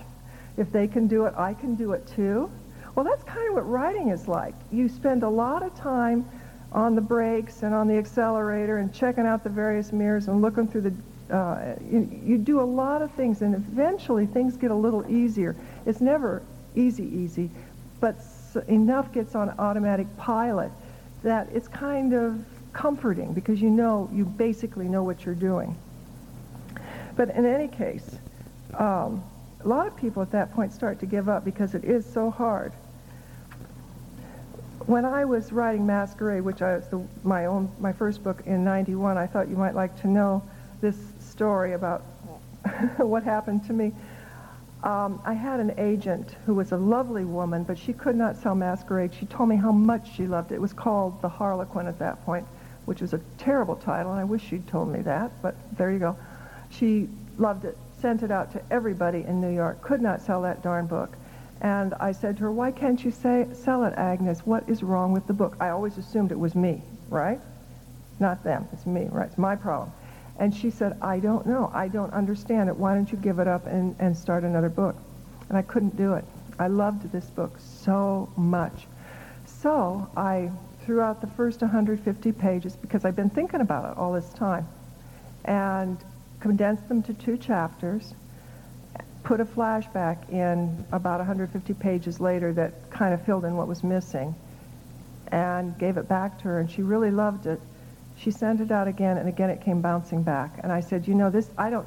[0.57, 2.51] if they can do it, I can do it too.
[2.95, 4.55] Well, that's kind of what writing is like.
[4.71, 6.25] You spend a lot of time
[6.73, 10.69] on the brakes and on the accelerator and checking out the various mirrors and looking
[10.69, 10.95] through the
[11.33, 15.57] uh, you, you do a lot of things, and eventually things get a little easier.
[15.87, 16.43] It's never
[16.77, 17.51] easy, easy,
[18.01, 18.17] but
[18.69, 20.71] enough gets on automatic pilot
[21.23, 25.77] that it's kind of comforting because you know, you basically know what you're doing.
[27.17, 28.19] But in any case,
[28.75, 29.23] um,
[29.65, 32.31] a lot of people at that point start to give up because it is so
[32.31, 32.73] hard.
[34.87, 38.65] When I was writing Masquerade, which I was the, my own my first book in
[38.65, 40.43] '91, I thought you might like to know
[40.81, 40.97] this
[41.43, 42.03] story about
[42.99, 43.91] what happened to me.
[44.85, 48.55] Um, I had an agent who was a lovely woman, but she could not sell
[48.55, 49.11] Masquerade.
[49.19, 50.57] She told me how much she loved it.
[50.57, 52.47] It was called The Harlequin at that point,
[52.85, 55.99] which was a terrible title, and I wish she'd told me that, but there you
[55.99, 56.17] go.
[56.71, 60.63] She loved it, sent it out to everybody in New York, could not sell that
[60.63, 61.17] darn book.
[61.61, 64.47] And I said to her, why can't you say, sell it, Agnes?
[64.47, 65.57] What is wrong with the book?
[65.59, 67.41] I always assumed it was me, right?
[68.21, 69.27] Not them, it's me, right?
[69.27, 69.91] It's my problem.
[70.43, 71.71] And she said, I don't know.
[71.73, 72.77] I don't understand it.
[72.77, 74.97] Why don't you give it up and, and start another book?
[75.49, 76.25] And I couldn't do it.
[76.59, 78.89] I loved this book so much.
[79.47, 80.51] So I
[80.85, 84.67] threw out the first 150 pages because I've been thinking about it all this time
[85.45, 85.97] and
[86.41, 88.13] condensed them to two chapters,
[89.23, 93.85] put a flashback in about 150 pages later that kind of filled in what was
[93.85, 94.35] missing
[95.29, 97.61] and gave it back to her and she really loved it
[98.23, 100.59] she sent it out again, and again it came bouncing back.
[100.63, 101.87] And I said, you know, this, I don't,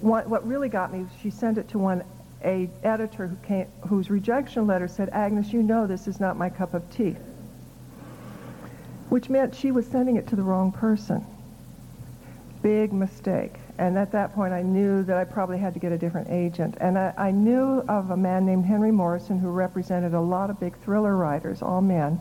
[0.00, 2.04] what, what really got me, she sent it to one,
[2.44, 6.50] a editor who came, whose rejection letter said, Agnes, you know this is not my
[6.50, 7.16] cup of tea.
[9.08, 11.24] Which meant she was sending it to the wrong person.
[12.62, 13.54] Big mistake.
[13.78, 16.76] And at that point, I knew that I probably had to get a different agent.
[16.80, 20.60] And I, I knew of a man named Henry Morrison who represented a lot of
[20.60, 22.20] big thriller writers, all men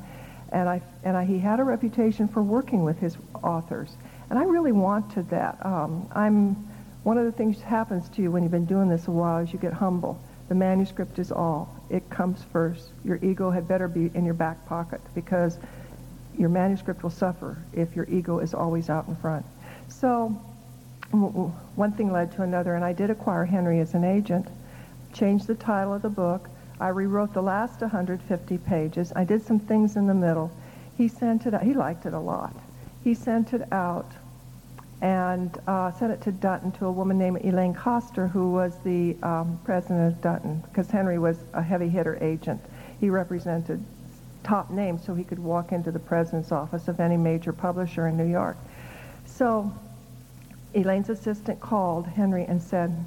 [0.54, 3.98] and I and I, he had a reputation for working with his authors,
[4.30, 5.58] and I really wanted that.
[5.66, 6.56] Um, I'm
[7.04, 9.44] one of the things that happens to you when you've been doing this a while
[9.44, 10.18] is you get humble.
[10.48, 11.76] The manuscript is all.
[11.90, 12.90] It comes first.
[13.04, 15.58] Your ego had better be in your back pocket because
[16.38, 19.46] your manuscript will suffer if your ego is always out in front.
[19.90, 20.30] So
[21.12, 24.48] one thing led to another, and I did acquire Henry as an agent,
[25.14, 29.14] changed the title of the book, I rewrote the last 150 pages.
[29.16, 30.52] I did some things in the middle.
[30.98, 31.64] He sent it out.
[31.64, 32.56] He liked it a lot.
[33.04, 34.12] He sent it out
[35.02, 39.18] and uh, sent it to Dutton to a woman named Elaine Koster, who was the
[39.22, 42.62] um, president of Dutton, because Henry was a heavy hitter agent.
[43.00, 43.84] He represented
[44.44, 48.16] top names so he could walk into the president's office of any major publisher in
[48.16, 48.58] New York.
[49.26, 49.74] So
[50.74, 53.06] Elaine's assistant called Henry and said,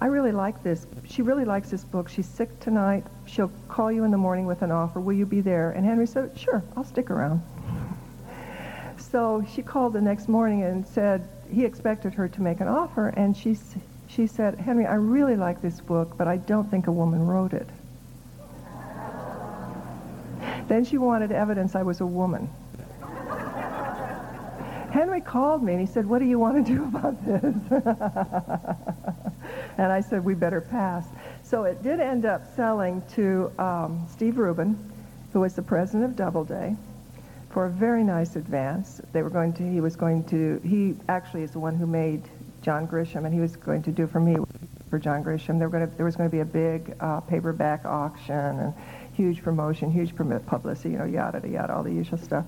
[0.00, 0.86] I really like this.
[1.04, 2.08] She really likes this book.
[2.08, 3.04] She's sick tonight.
[3.26, 5.00] She'll call you in the morning with an offer.
[5.00, 5.72] Will you be there?
[5.72, 7.42] And Henry said, sure, I'll stick around.
[8.96, 13.08] So she called the next morning and said he expected her to make an offer,
[13.08, 13.58] and she,
[14.08, 17.52] she said, Henry, I really like this book, but I don't think a woman wrote
[17.52, 17.68] it.
[20.68, 22.48] then she wanted evidence I was a woman.
[24.90, 27.54] Henry called me and he said, what do you want to do about this?
[29.78, 31.06] and I said, we better pass.
[31.42, 34.78] So it did end up selling to um, Steve Rubin,
[35.32, 36.76] who was the president of Doubleday,
[37.50, 39.00] for a very nice advance.
[39.12, 42.22] They were going to, he was going to, he actually is the one who made
[42.62, 44.36] John Grisham, and he was going to do for me
[44.90, 45.58] for John Grisham.
[45.58, 48.74] There, gonna, there was going to be a big uh, paperback auction and
[49.14, 52.44] huge promotion, huge publicity, you know, yada, yada, all the usual stuff,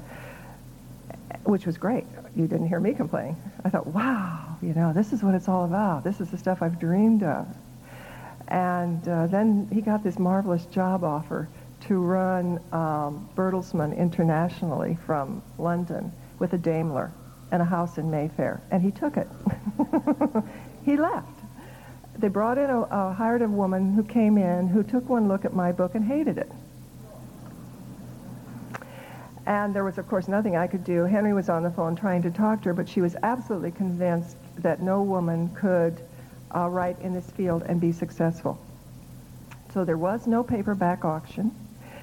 [1.45, 2.05] which was great.
[2.35, 3.37] You didn't hear me complaining.
[3.65, 6.03] I thought, wow, you know, this is what it's all about.
[6.03, 7.47] This is the stuff I've dreamed of.
[8.49, 11.49] And uh, then he got this marvelous job offer
[11.89, 17.13] to run um, Bertelsmann internationally from London with a Daimler
[17.51, 18.63] and a house in Mayfair.
[18.71, 19.29] And he took it.
[20.85, 21.29] he left.
[22.19, 25.45] They brought in a, a, hired a woman who came in who took one look
[25.45, 26.51] at my book and hated it.
[29.47, 31.05] And there was, of course, nothing I could do.
[31.05, 34.37] Henry was on the phone trying to talk to her, but she was absolutely convinced
[34.59, 36.01] that no woman could
[36.55, 38.59] uh, write in this field and be successful.
[39.75, 41.51] So there was no paperback auction.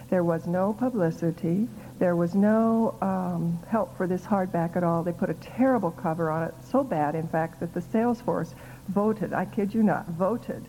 [0.10, 1.68] There was no publicity.
[2.00, 5.04] There was no um, help for this hardback at all.
[5.04, 8.54] They put a terrible cover on it, so bad, in fact, that the sales force
[8.90, 10.66] voted, I kid you not, voted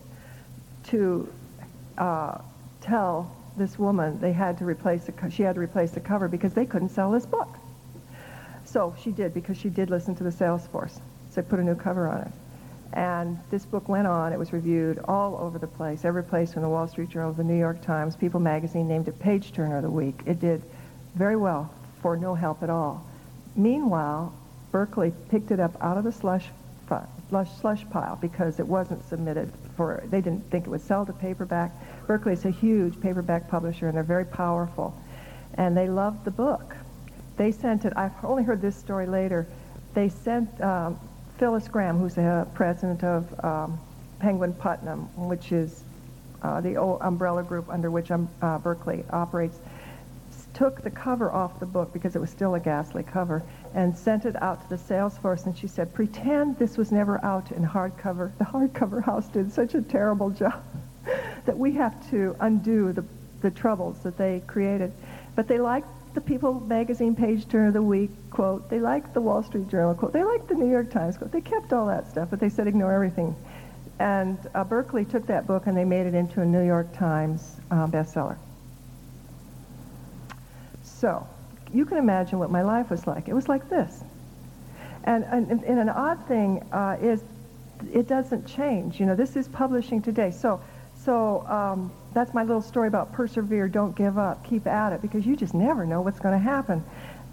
[0.85, 1.27] to
[1.97, 2.37] uh,
[2.81, 6.53] tell this woman they had to replace the, she had to replace the cover because
[6.53, 7.49] they couldn't sell this book.
[8.65, 10.99] So she did because she did listen to the sales force.
[11.31, 12.31] So they put a new cover on it.
[12.93, 14.33] And this book went on.
[14.33, 17.43] It was reviewed all over the place, every place from the Wall Street Journal, the
[17.43, 20.21] New York Times, People magazine named it Page Turner of the Week.
[20.25, 20.61] It did
[21.15, 23.05] very well for no help at all.
[23.55, 24.33] Meanwhile,
[24.71, 26.45] Berkley picked it up out of the slush,
[27.29, 31.13] slush, slush pile because it wasn't submitted for, they didn't think it would sell to
[31.13, 31.71] paperback.
[32.11, 34.93] Berkley is a huge paperback publisher and they're very powerful.
[35.53, 36.75] And they loved the book.
[37.37, 39.47] They sent it, I've only heard this story later,
[39.93, 40.99] they sent um,
[41.37, 43.79] Phyllis Grann, who's the president of um,
[44.19, 45.85] Penguin Putnam, which is
[46.41, 49.59] uh, the umbrella group under which um, uh, Berkley operates,
[50.53, 53.41] took the cover off the book because it was still a ghastly cover
[53.73, 57.23] and sent it out to the sales force and she said, pretend this was never
[57.23, 58.37] out in hardcover.
[58.37, 60.61] The hardcover house did such a terrible job
[61.45, 63.03] that we have to undo the,
[63.41, 64.91] the troubles that they created.
[65.35, 68.69] But they liked the People magazine page turn of the week quote.
[68.69, 70.13] They liked the Wall Street Journal quote.
[70.13, 71.31] They liked the New York Times quote.
[71.31, 73.35] They kept all that stuff, but they said ignore everything.
[73.99, 77.57] And uh, Berkley took that book and they made it into a New York Times
[77.69, 78.37] uh, bestseller.
[80.83, 81.25] So
[81.73, 83.27] you can imagine what my life was like.
[83.27, 84.03] It was like this.
[85.03, 87.23] And, and, and an odd thing uh, is
[87.93, 88.99] it doesn't change.
[88.99, 90.31] You know, this is publishing today.
[90.31, 90.61] So,
[91.03, 95.25] so um, that's my little story about persevere, don't give up, keep at it, because
[95.25, 96.83] you just never know what's going to happen.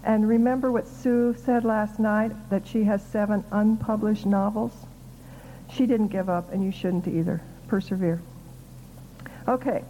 [0.03, 4.73] And remember what Sue said last night, that she has seven unpublished novels?
[5.71, 7.41] She didn't give up, and you shouldn't either.
[7.67, 8.21] Persevere.
[9.47, 9.83] Okay,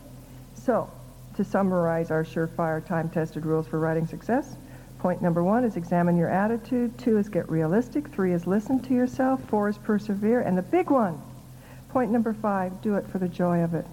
[0.56, 0.90] so
[1.36, 4.56] to summarize our surefire time-tested rules for writing success,
[4.98, 6.98] point number one is examine your attitude.
[6.98, 8.10] Two is get realistic.
[8.10, 9.42] Three is listen to yourself.
[9.48, 10.42] Four is persevere.
[10.42, 11.22] And the big one,
[11.90, 13.86] point number five, do it for the joy of it.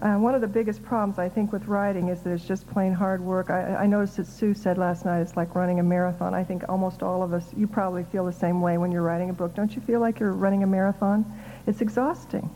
[0.00, 2.92] Uh, one of the biggest problems, I think, with writing is that it's just plain
[2.92, 3.50] hard work.
[3.50, 6.34] I, I noticed that Sue said last night it's like running a marathon.
[6.34, 9.30] I think almost all of us, you probably feel the same way when you're writing
[9.30, 9.56] a book.
[9.56, 11.24] Don't you feel like you're running a marathon?
[11.66, 12.48] It's exhausting.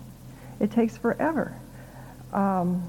[0.61, 1.53] It takes forever.
[2.33, 2.89] Um,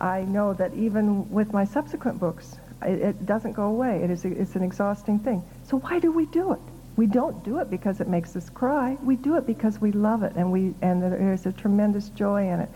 [0.00, 4.02] I know that even with my subsequent books, it, it doesn't go away.
[4.04, 5.42] It is, it's an exhausting thing.
[5.64, 6.60] So why do we do it?
[6.96, 8.96] We don't do it because it makes us cry.
[9.02, 12.60] We do it because we love it, and we and there's a tremendous joy in
[12.60, 12.68] it.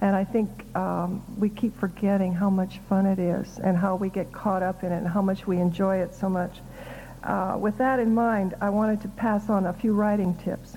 [0.00, 4.10] And I think um, we keep forgetting how much fun it is and how we
[4.10, 6.60] get caught up in it and how much we enjoy it so much.
[7.22, 10.76] Uh, with that in mind, I wanted to pass on a few writing tips.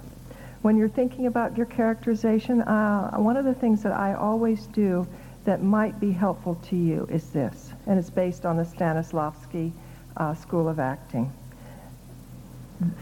[0.61, 5.05] When you're thinking about your characterization, uh, one of the things that I always do
[5.43, 9.71] that might be helpful to you is this, and it's based on the Stanislavski
[10.15, 11.31] uh, School of Acting.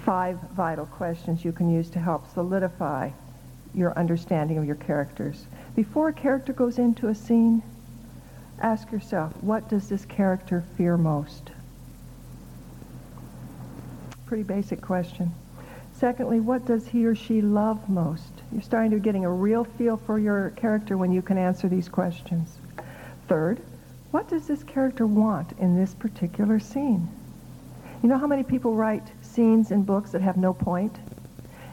[0.05, 3.11] Five vital questions you can use to help solidify
[3.73, 5.45] your understanding of your characters.
[5.75, 7.61] Before a character goes into a scene,
[8.61, 11.51] ask yourself, what does this character fear most?
[14.25, 15.33] Pretty basic question.
[15.93, 18.31] Secondly, what does he or she love most?
[18.51, 21.89] You're starting to getting a real feel for your character when you can answer these
[21.89, 22.57] questions.
[23.27, 23.61] Third,
[24.11, 27.09] what does this character want in this particular scene?
[28.01, 30.95] You know how many people write scenes in books that have no point?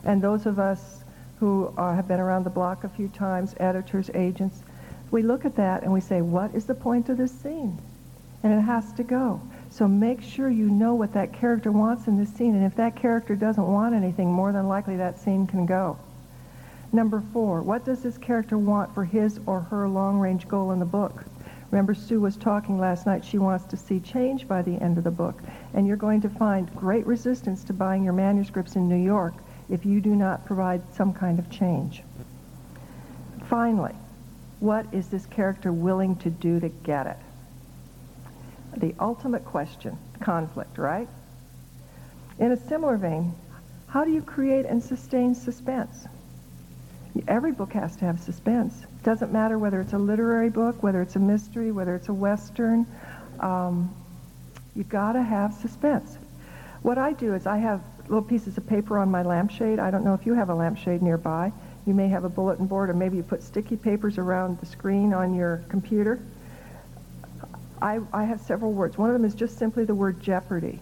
[0.05, 1.05] And those of us
[1.39, 4.63] who are, have been around the block a few times, editors, agents,
[5.11, 7.79] we look at that and we say, what is the point of this scene?
[8.43, 9.41] And it has to go.
[9.71, 12.55] So make sure you know what that character wants in this scene.
[12.55, 15.99] And if that character doesn't want anything, more than likely that scene can go.
[16.93, 20.85] Number four, what does this character want for his or her long-range goal in the
[20.85, 21.25] book?
[21.73, 23.25] Remember, Sue was talking last night.
[23.25, 25.41] She wants to see change by the end of the book.
[25.73, 29.33] And you're going to find great resistance to buying your manuscripts in New York
[29.71, 32.03] if you do not provide some kind of change.
[33.49, 33.95] Finally,
[34.61, 37.17] what is this character willing to do to get it?
[38.77, 41.09] The ultimate question, conflict, right?
[42.39, 43.35] In a similar vein,
[43.87, 46.07] how do you create and sustain suspense?
[47.27, 48.75] Every book has to have suspense.
[49.03, 52.87] Doesn't matter whether it's a literary book, whether it's a mystery, whether it's a western.
[53.41, 53.95] Um,
[54.77, 56.17] you've got to have suspense.
[56.83, 59.79] What I do is I have little pieces of paper on my lampshade.
[59.79, 61.53] I don't know if you have a lampshade nearby.
[61.87, 65.13] You may have a bulletin board, or maybe you put sticky papers around the screen
[65.13, 66.21] on your computer.
[67.81, 68.97] I, I have several words.
[68.97, 70.81] One of them is just simply the word jeopardy.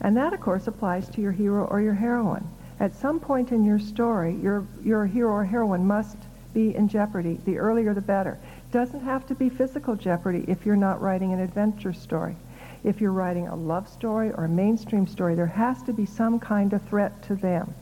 [0.00, 2.48] And that, of course, applies to your hero or your heroine.
[2.78, 6.16] At some point in your story, your, your hero or heroine must
[6.58, 7.38] be in jeopardy.
[7.44, 8.38] The earlier, the better.
[8.72, 12.34] Doesn't have to be physical jeopardy if you're not writing an adventure story.
[12.82, 16.40] If you're writing a love story or a mainstream story, there has to be some
[16.40, 17.72] kind of threat to them.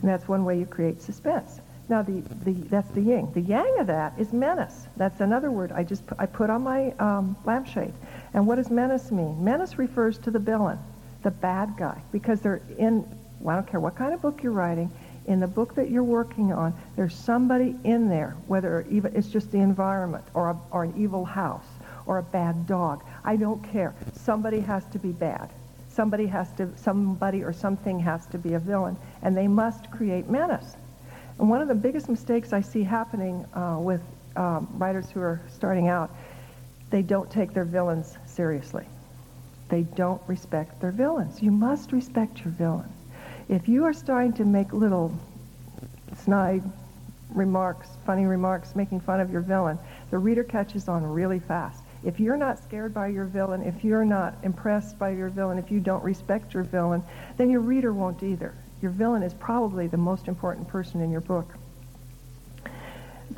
[0.00, 1.60] And that's one way you create suspense.
[1.88, 3.30] Now, the, the, that's the yin.
[3.34, 4.86] The yang of that is menace.
[4.96, 7.92] That's another word I just I put on my um, lampshade.
[8.34, 9.44] And what does menace mean?
[9.44, 10.78] Menace refers to the villain,
[11.22, 13.04] the bad guy, because they're in,
[13.40, 14.90] well, I don't care what kind of book you're writing,
[15.26, 19.50] in the book that you're working on, there's somebody in there, whether even it's just
[19.52, 21.66] the environment or, a, or an evil house
[22.06, 23.04] or a bad dog.
[23.24, 23.94] I don't care.
[24.14, 25.50] Somebody has to be bad.
[25.88, 30.28] Somebody has to, somebody or something has to be a villain, and they must create
[30.28, 30.76] menace.
[31.38, 34.00] And one of the biggest mistakes I see happening uh, with
[34.36, 36.10] um, writers who are starting out
[36.92, 38.84] they don't take their villains seriously.
[39.70, 41.42] They don't respect their villains.
[41.42, 42.92] You must respect your villain.
[43.48, 45.12] If you are starting to make little
[46.16, 46.62] snide
[47.30, 49.78] remarks, funny remarks, making fun of your villain,
[50.10, 51.82] the reader catches on really fast.
[52.04, 55.70] If you're not scared by your villain, if you're not impressed by your villain, if
[55.70, 57.02] you don't respect your villain,
[57.36, 58.54] then your reader won't either.
[58.80, 61.54] Your villain is probably the most important person in your book.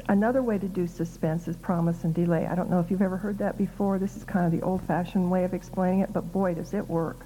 [0.08, 2.46] Another way to do suspense is promise and delay.
[2.46, 3.98] I don't know if you've ever heard that before.
[3.98, 7.18] This is kind of the old-fashioned way of explaining it, but boy, does it work.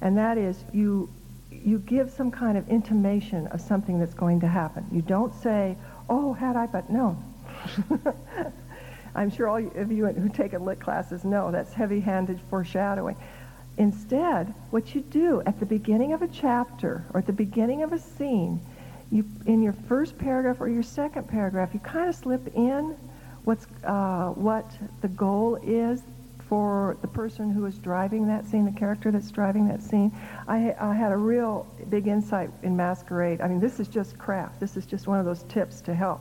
[0.00, 1.08] And that is you,
[1.64, 4.86] you give some kind of intimation of something that's going to happen.
[4.90, 5.76] You don't say,
[6.08, 7.22] oh, had I but known.
[9.14, 13.16] I'm sure all of you who take lit classes know that's heavy-handed foreshadowing.
[13.76, 17.92] Instead, what you do at the beginning of a chapter or at the beginning of
[17.92, 18.60] a scene
[19.10, 22.96] you, in your first paragraph or your second paragraph, you kind of slip in
[23.44, 26.02] what's, uh, what the goal is
[26.50, 30.10] for the person who is driving that scene, the character that's driving that scene.
[30.48, 33.40] I, I had a real big insight in Masquerade.
[33.40, 34.58] I mean, this is just craft.
[34.58, 36.20] This is just one of those tips to help.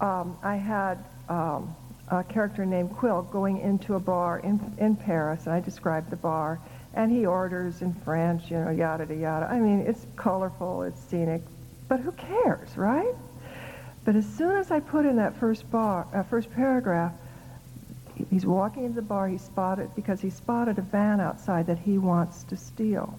[0.00, 1.76] Um, I had um,
[2.08, 6.16] a character named Quill going into a bar in, in Paris, and I described the
[6.16, 6.58] bar,
[6.94, 9.46] and he orders in French, you know, yada, yada, yada.
[9.50, 11.42] I mean, it's colorful, it's scenic,
[11.88, 13.14] but who cares, right?
[14.06, 17.12] But as soon as I put in that first bar, uh, first paragraph,
[18.30, 21.98] he's walking into the bar, he spotted, because he spotted a van outside that he
[21.98, 23.18] wants to steal.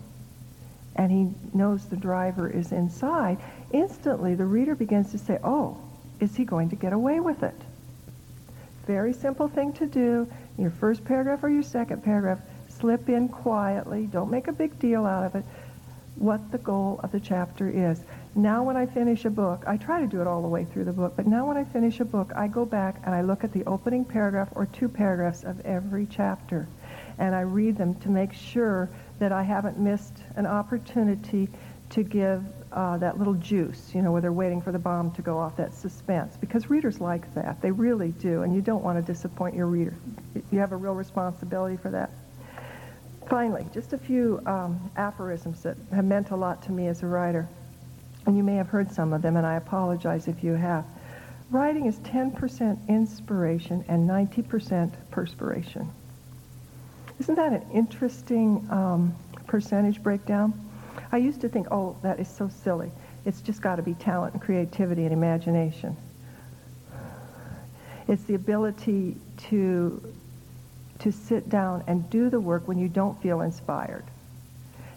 [0.95, 3.37] And he knows the driver is inside.
[3.71, 5.77] Instantly, the reader begins to say, oh,
[6.19, 7.55] is he going to get away with it?
[8.87, 10.27] Very simple thing to do.
[10.57, 12.39] Your first paragraph or your second paragraph,
[12.69, 14.07] slip in quietly.
[14.07, 15.45] Don't make a big deal out of it.
[16.15, 18.01] What the goal of the chapter is.
[18.35, 20.85] Now when I finish a book, I try to do it all the way through
[20.85, 23.43] the book, but now when I finish a book, I go back and I look
[23.43, 26.69] at the opening paragraph or two paragraphs of every chapter.
[27.17, 31.49] And I read them to make sure that I haven't missed an opportunity
[31.89, 35.21] to give uh, that little juice, you know, where they're waiting for the bomb to
[35.21, 36.37] go off, that suspense.
[36.37, 37.61] Because readers like that.
[37.61, 38.43] They really do.
[38.43, 39.93] And you don't want to disappoint your reader.
[40.51, 42.11] You have a real responsibility for that.
[43.29, 47.07] Finally, just a few um, aphorisms that have meant a lot to me as a
[47.07, 47.49] writer
[48.25, 50.85] and you may have heard some of them, and I apologize if you have.
[51.49, 55.91] Writing is 10% inspiration and 90% perspiration.
[57.19, 59.15] Isn't that an interesting um,
[59.47, 60.53] percentage breakdown?
[61.11, 62.91] I used to think, oh, that is so silly.
[63.25, 65.95] It's just got to be talent and creativity and imagination.
[68.07, 69.17] It's the ability
[69.49, 70.13] to,
[70.99, 74.05] to sit down and do the work when you don't feel inspired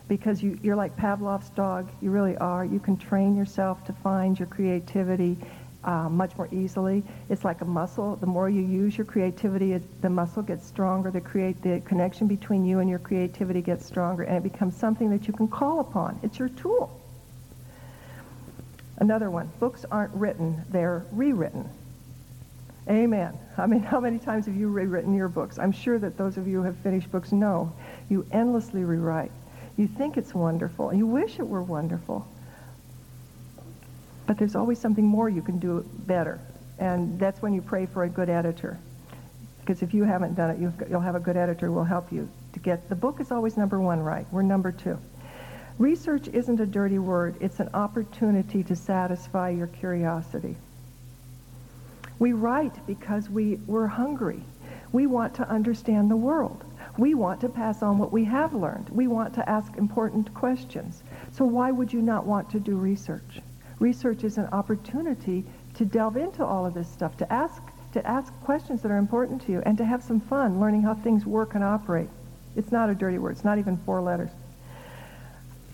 [0.09, 1.91] because you, you're like Pavlov's dog.
[2.01, 2.65] You really are.
[2.65, 5.37] You can train yourself to find your creativity
[5.85, 7.03] uh, much more easily.
[7.29, 8.17] It's like a muscle.
[8.17, 11.11] The more you use your creativity, it, the muscle gets stronger.
[11.11, 15.11] The, create, the connection between you and your creativity gets stronger, and it becomes something
[15.11, 16.19] that you can call upon.
[16.23, 17.01] It's your tool.
[18.99, 21.69] Another one, books aren't written, they're rewritten.
[22.89, 23.37] Amen.
[23.59, 25.59] I mean, how many times have you rewritten your books?
[25.59, 27.73] I'm sure that those of you who have finished books know
[28.09, 29.33] you endlessly rewrite.
[29.77, 30.95] You think it's wonderful.
[30.95, 32.27] You wish it were wonderful.
[34.27, 36.41] But there's always something more you can do better.
[36.79, 38.79] And that's when you pray for a good editor.
[39.61, 42.29] Because if you haven't done it, you'll have a good editor who will help you
[42.53, 44.27] to get, the book is always number one right.
[44.31, 44.99] We're number two.
[45.79, 47.37] Research isn't a dirty word.
[47.41, 50.57] It's an opportunity to satisfy your curiosity.
[52.18, 54.43] We write because we, we're hungry.
[54.93, 56.62] We want to understand the world.
[56.97, 58.88] We want to pass on what we have learned.
[58.90, 61.03] We want to ask important questions.
[61.32, 63.40] So why would you not want to do research?
[63.80, 67.61] Research is an opportunity to delve into all of this stuff, to ask,
[67.92, 70.95] to ask questions that are important to you, and to have some fun learning how
[70.95, 72.09] things work and operate.
[72.55, 73.32] It's not a dirty word.
[73.32, 74.30] It's not even four letters.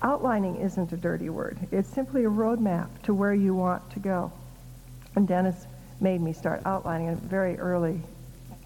[0.02, 1.58] Outlining isn't a dirty word.
[1.70, 4.32] It's simply a roadmap to where you want to go.
[5.14, 5.66] And Dennis
[6.00, 8.00] made me start outlining very early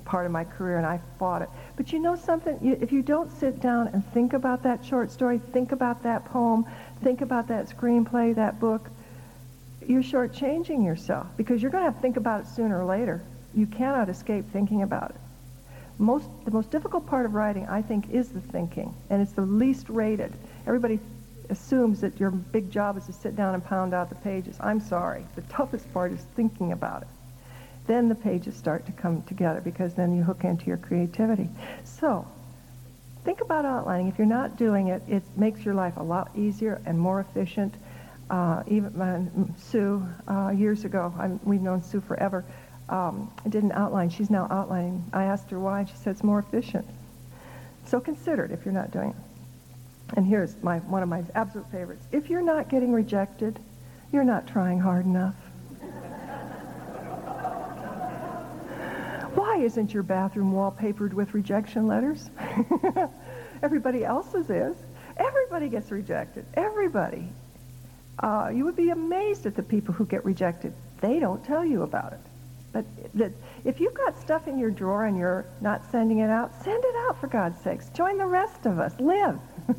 [0.04, 1.48] part of my career, and I fought it.
[1.76, 2.58] But you know something?
[2.62, 6.24] You, if you don't sit down and think about that short story, think about that
[6.26, 6.66] poem,
[7.02, 8.88] think about that screenplay, that book,
[9.86, 13.22] you're shortchanging yourself because you're going to have to think about it sooner or later.
[13.54, 15.16] You cannot escape thinking about it.
[15.98, 19.42] Most, the most difficult part of writing, I think, is the thinking, and it's the
[19.42, 20.32] least rated.
[20.66, 20.98] Everybody
[21.50, 24.56] assumes that your big job is to sit down and pound out the pages.
[24.60, 25.24] I'm sorry.
[25.36, 27.08] The toughest part is thinking about it.
[27.86, 31.48] Then the pages start to come together because then you hook into your creativity.
[31.84, 32.26] So,
[33.24, 34.08] think about outlining.
[34.08, 37.74] If you're not doing it, it makes your life a lot easier and more efficient.
[38.30, 42.44] Uh, even uh, Sue, uh, years ago, I'm, we've known Sue forever,
[42.88, 44.08] um, didn't outline.
[44.08, 45.04] She's now outlining.
[45.12, 46.86] I asked her why, and she said it's more efficient.
[47.86, 50.16] So consider it if you're not doing it.
[50.16, 52.06] And here's my, one of my absolute favorites.
[52.12, 53.58] If you're not getting rejected,
[54.12, 55.34] you're not trying hard enough.
[59.54, 62.28] Why isn't your bathroom wallpapered with rejection letters?
[63.62, 64.76] Everybody else's is.
[65.16, 66.44] Everybody gets rejected.
[66.54, 67.28] Everybody.
[68.18, 70.74] Uh, you would be amazed at the people who get rejected.
[71.00, 72.18] They don't tell you about it.
[72.72, 72.84] But
[73.64, 76.96] if you've got stuff in your drawer and you're not sending it out, send it
[77.06, 77.88] out for God's sakes.
[77.90, 78.98] Join the rest of us.
[78.98, 79.38] Live.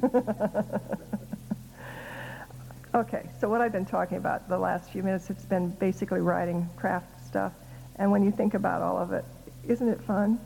[2.95, 6.69] okay, so what I've been talking about the last few minutes, it's been basically writing
[6.77, 7.51] craft stuff.
[7.97, 9.25] And when you think about all of it,
[9.67, 10.39] isn't it fun?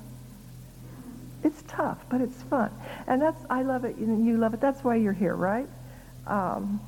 [1.43, 2.71] It's tough, but it's fun.
[3.07, 4.59] And that's, I love it, and you love it.
[4.59, 5.67] That's why you're here, right?
[6.27, 6.81] Um,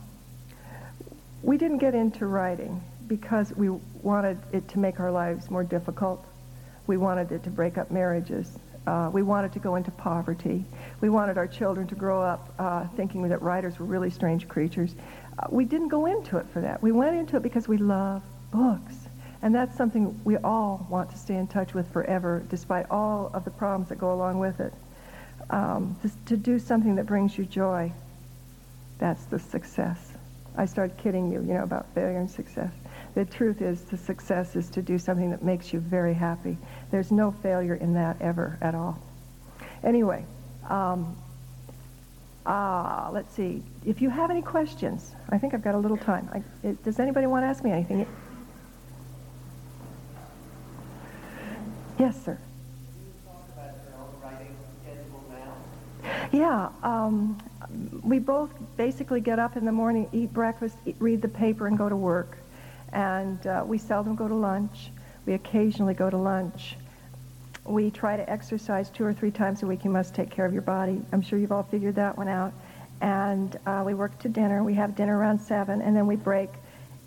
[1.41, 3.69] we didn't get into writing because we
[4.03, 6.23] wanted it to make our lives more difficult.
[6.88, 8.59] We wanted it to break up marriages.
[8.88, 10.65] Uh, we wanted to go into poverty.
[11.01, 14.95] We wanted our children to grow up uh, thinking that writers were really strange creatures.
[15.38, 16.82] Uh, we didn't go into it for that.
[16.82, 18.95] We went into it because we love books.
[19.41, 23.43] And that's something we all want to stay in touch with forever, despite all of
[23.43, 24.73] the problems that go along with it.
[25.49, 27.91] Um, to do something that brings you joy,
[28.99, 29.97] that's the success.
[30.55, 32.71] I started kidding you, you know, about failure and success.
[33.15, 36.57] The truth is, the success is to do something that makes you very happy.
[36.91, 38.99] There's no failure in that ever at all.
[39.83, 40.23] Anyway,
[40.69, 41.17] um,
[42.45, 43.63] uh, let's see.
[43.85, 46.29] If you have any questions, I think I've got a little time.
[46.31, 48.05] I, it, does anybody want to ask me anything?
[52.02, 52.39] Yes, sir.
[56.32, 57.38] Yeah, um,
[58.04, 61.78] we both basically get up in the morning, eat breakfast, eat, read the paper, and
[61.78, 62.39] go to work.
[62.91, 64.89] And uh, we seldom go to lunch.
[65.28, 66.76] We occasionally go to lunch.
[67.66, 69.84] We try to exercise two or three times a week.
[69.84, 71.04] You must take care of your body.
[71.12, 72.52] I'm sure you've all figured that one out.
[73.02, 74.64] And uh, we work to dinner.
[74.64, 76.49] We have dinner around 7, and then we break.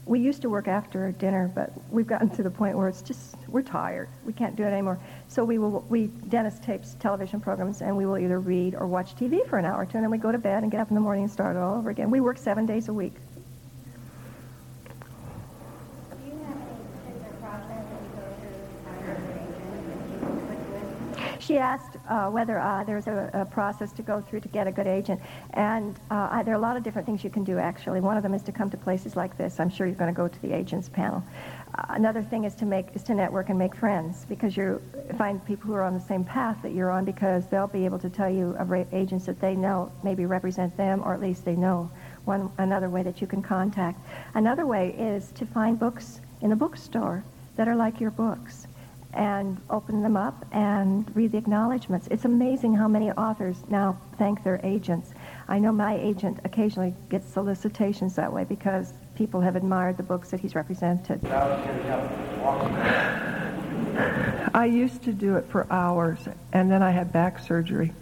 [0.07, 3.37] We used to work after dinner, but we've gotten to the point where it's just,
[3.49, 4.09] we're tired.
[4.27, 4.99] We can't do it anymore.
[5.29, 9.17] So we will, we, Dennis tapes television programs, and we will either read or watch
[9.17, 10.91] TV for an hour or two, and then we go to bed and get up
[10.91, 12.11] in the morning and start all over again.
[12.11, 13.15] We work seven days a week.
[21.45, 24.73] She asked uh, whether uh, there's a, a, process to go through to get a
[24.73, 25.21] good agent.
[25.53, 28.01] And uh, there are a lot of different things you can do, actually.
[28.01, 29.61] One of them is to come to places like this.
[29.61, 31.23] I'm sure you're going to go to the agents panel.
[31.75, 34.81] Uh, another thing is to make is to network and make friends because you
[35.19, 37.99] find people who are on the same path that you're on because they'll be able
[37.99, 41.57] to tell you of agents that they know maybe represent them or at least they
[41.57, 41.91] know
[42.25, 44.01] one another way that you can contact.
[44.35, 47.23] Another way is to find books in a bookstore
[47.57, 48.64] that are like your books
[49.15, 52.09] and open them up and read the acknowledgments.
[52.11, 55.13] It's amazing how many authors now thank their agents.
[55.49, 60.31] I know my agent occasionally gets solicitations that way because people have admired the books
[60.31, 61.21] that he's represented.
[64.55, 66.19] I used to do it for hours,
[66.53, 67.93] and then I had back surgery.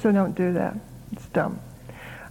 [0.00, 0.76] So don't do that.
[1.12, 1.60] It's dumb.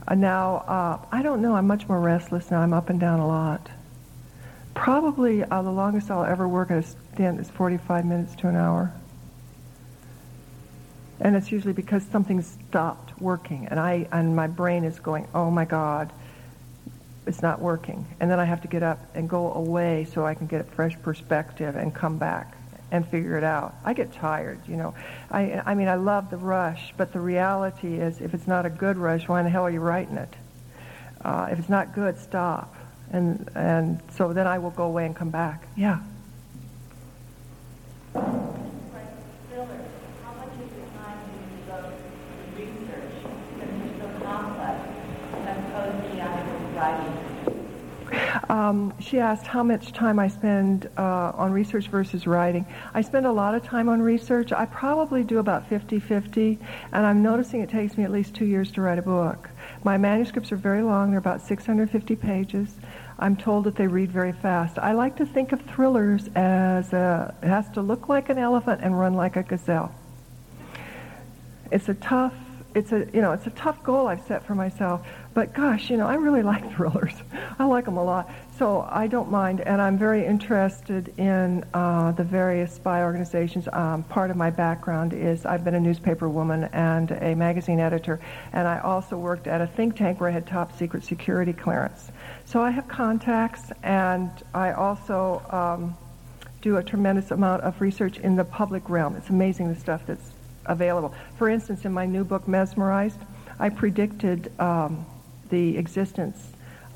[0.07, 1.55] Uh, now, uh, I don't know.
[1.55, 2.61] I'm much more restless now.
[2.61, 3.69] I'm up and down a lot.
[4.78, 8.55] Probably uh, the longest I'll ever work at a stint is 45 minutes to an
[8.55, 8.93] hour.
[11.19, 15.49] And it's usually because something stopped working, and I and my brain is going, "Oh
[15.49, 16.13] my God,
[17.25, 20.36] it's not working." And then I have to get up and go away so I
[20.36, 22.55] can get a fresh perspective and come back
[22.91, 23.73] and figure it out.
[23.84, 24.93] I get tired, you know.
[25.32, 28.69] I I mean, I love the rush, but the reality is, if it's not a
[28.69, 30.34] good rush, why in the hell are you writing it?
[31.25, 32.76] Uh, if it's not good, stop.
[33.11, 35.67] And and so then I will go away and come back.
[35.75, 35.99] Yeah.
[48.49, 52.65] Um, she asked how much time I spend uh, on research versus writing.
[52.93, 54.53] I spend a lot of time on research.
[54.53, 56.57] I probably do about 50-50,
[56.93, 59.49] and I'm noticing it takes me at least two years to write a book.
[59.84, 61.11] My manuscripts are very long.
[61.11, 62.73] They're about 650 pages.
[63.19, 64.78] I'm told that they read very fast.
[64.78, 68.82] I like to think of thrillers as a, it has to look like an elephant
[68.84, 69.93] and run like a gazelle.
[71.71, 72.34] It's a tough,
[72.75, 75.05] it's a, you know, it's a tough goal I've set for myself.
[75.34, 77.13] But gosh, you know, I really like thrillers.
[77.57, 78.30] I like them a lot.
[78.57, 83.67] So I don't mind, and I'm very interested in uh, the various spy organizations.
[83.71, 88.19] Um, part of my background is I've been a newspaper woman and a magazine editor,
[88.53, 92.11] and I also worked at a think tank where I had top secret security clearance.
[92.45, 95.95] So I have contacts, and I also um,
[96.63, 99.15] do a tremendous amount of research in the public realm.
[99.17, 100.31] It's amazing the stuff that's
[100.65, 101.13] available.
[101.37, 103.19] For instance, in my new book, Mesmerized,
[103.59, 104.51] I predicted.
[104.59, 105.05] Um,
[105.49, 106.49] the existence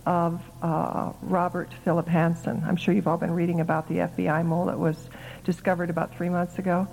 [0.06, 2.66] of uh, Robert Philip Hanssen.
[2.66, 5.10] I'm sure you've all been reading about the FBI mole that was
[5.44, 6.88] discovered about three months ago.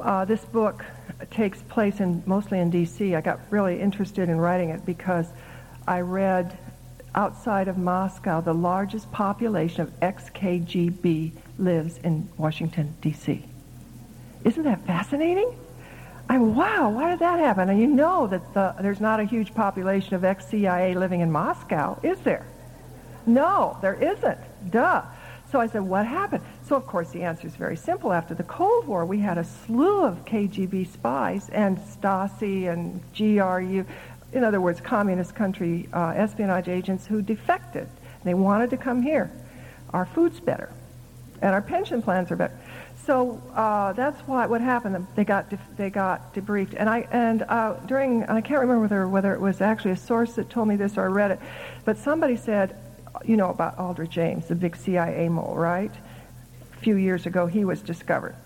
[0.00, 0.84] Uh, this book
[1.30, 3.14] takes place in mostly in D.C.
[3.14, 5.26] I got really interested in writing it because
[5.86, 6.58] I read
[7.14, 13.44] outside of Moscow the largest population of ex-KGB lives in Washington D.C.
[14.44, 15.56] Isn't that fascinating?
[16.28, 17.70] I wow, why did that happen?
[17.70, 21.98] And you know that the, there's not a huge population of ex-CIA living in Moscow,
[22.02, 22.44] is there?
[23.26, 24.38] No, there isn't.
[24.70, 25.02] Duh.
[25.50, 26.44] So I said, what happened?
[26.66, 28.12] So of course the answer is very simple.
[28.12, 33.86] After the Cold War, we had a slew of KGB spies and Stasi and GRU,
[34.34, 37.88] in other words, communist country uh, espionage agents who defected.
[38.24, 39.30] They wanted to come here.
[39.94, 40.70] Our food's better,
[41.40, 42.58] and our pension plans are better
[43.08, 45.06] so uh, that's why what happened.
[45.16, 49.08] They got de- they got debriefed, and I and uh, during I can't remember whether
[49.08, 51.40] whether it was actually a source that told me this or I read it,
[51.86, 52.76] but somebody said,
[53.24, 55.90] you know about Aldrich Ames, the big CIA mole, right?
[56.74, 58.36] A few years ago, he was discovered,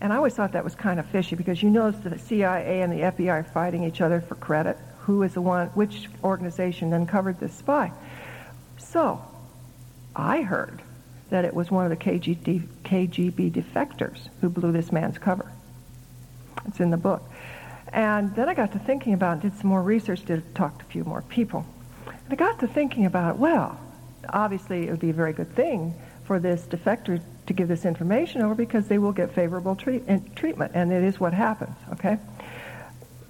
[0.00, 2.92] and I always thought that was kind of fishy because you know the CIA and
[2.92, 4.76] the FBI are fighting each other for credit.
[5.02, 5.68] Who is the one?
[5.68, 7.92] Which organization uncovered this spy?
[8.76, 9.24] So,
[10.16, 10.82] I heard
[11.30, 15.50] that it was one of the KGB, KGB defectors who blew this man's cover.
[16.66, 17.22] It's in the book.
[17.92, 20.84] And then I got to thinking about it, did some more research, did talk to
[20.84, 21.64] a few more people.
[22.06, 23.80] And I got to thinking about, well,
[24.28, 28.42] obviously it would be a very good thing for this defector to give this information
[28.42, 32.18] over because they will get favorable treat- eh, treatment, and it is what happens, okay?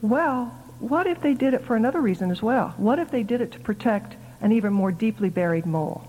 [0.03, 2.75] Well, what if they did it for another reason as well?
[2.77, 6.03] What if they did it to protect an even more deeply buried mole?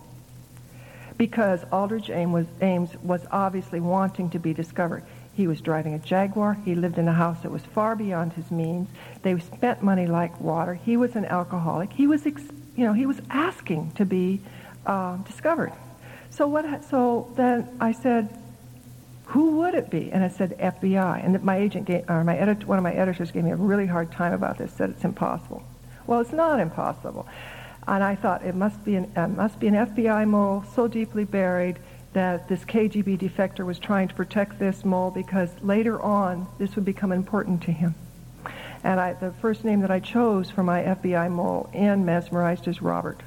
[1.17, 5.03] Because Aldrich Ames was, obviously wanting to be discovered.
[5.33, 6.55] He was driving a Jaguar.
[6.65, 8.89] He lived in a house that was far beyond his means.
[9.21, 10.73] They spent money like water.
[10.73, 11.93] He was an alcoholic.
[11.93, 14.41] He was, you know, he was asking to be
[14.85, 15.71] uh, discovered.
[16.31, 16.83] So what?
[16.85, 18.29] So then I said,
[19.25, 20.11] who would it be?
[20.11, 21.23] And I said FBI.
[21.23, 23.85] And my agent, gave, or my editor, one of my editors, gave me a really
[23.85, 24.73] hard time about this.
[24.73, 25.63] Said it's impossible.
[26.05, 27.27] Well, it's not impossible.
[27.87, 31.25] And I thought it must be an, uh, must be an FBI mole so deeply
[31.25, 31.79] buried
[32.13, 36.85] that this KGB defector was trying to protect this mole because later on this would
[36.85, 37.95] become important to him.
[38.83, 42.81] And I, the first name that I chose for my FBI mole and Mesmerized is
[42.81, 43.21] Robert.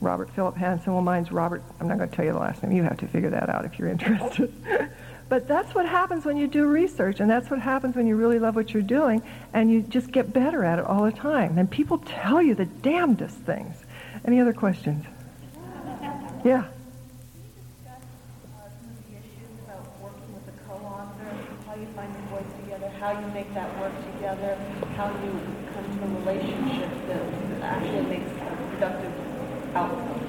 [0.00, 0.88] Robert Philip Hanssen.
[0.88, 1.62] Well, mine's Robert.
[1.80, 2.72] I'm not going to tell you the last name.
[2.72, 4.52] You have to figure that out if you're interested.
[5.32, 8.38] But that's what happens when you do research, and that's what happens when you really
[8.38, 9.22] love what you're doing,
[9.54, 11.56] and you just get better at it all the time.
[11.56, 13.76] And people tell you the damnedest things.
[14.26, 15.06] Any other questions?
[16.44, 16.64] Yeah.
[23.00, 24.56] how you make that work together,
[24.96, 25.40] how you
[25.74, 27.22] come to a relationship that
[27.62, 29.12] actually makes a productive
[29.74, 30.21] outcome.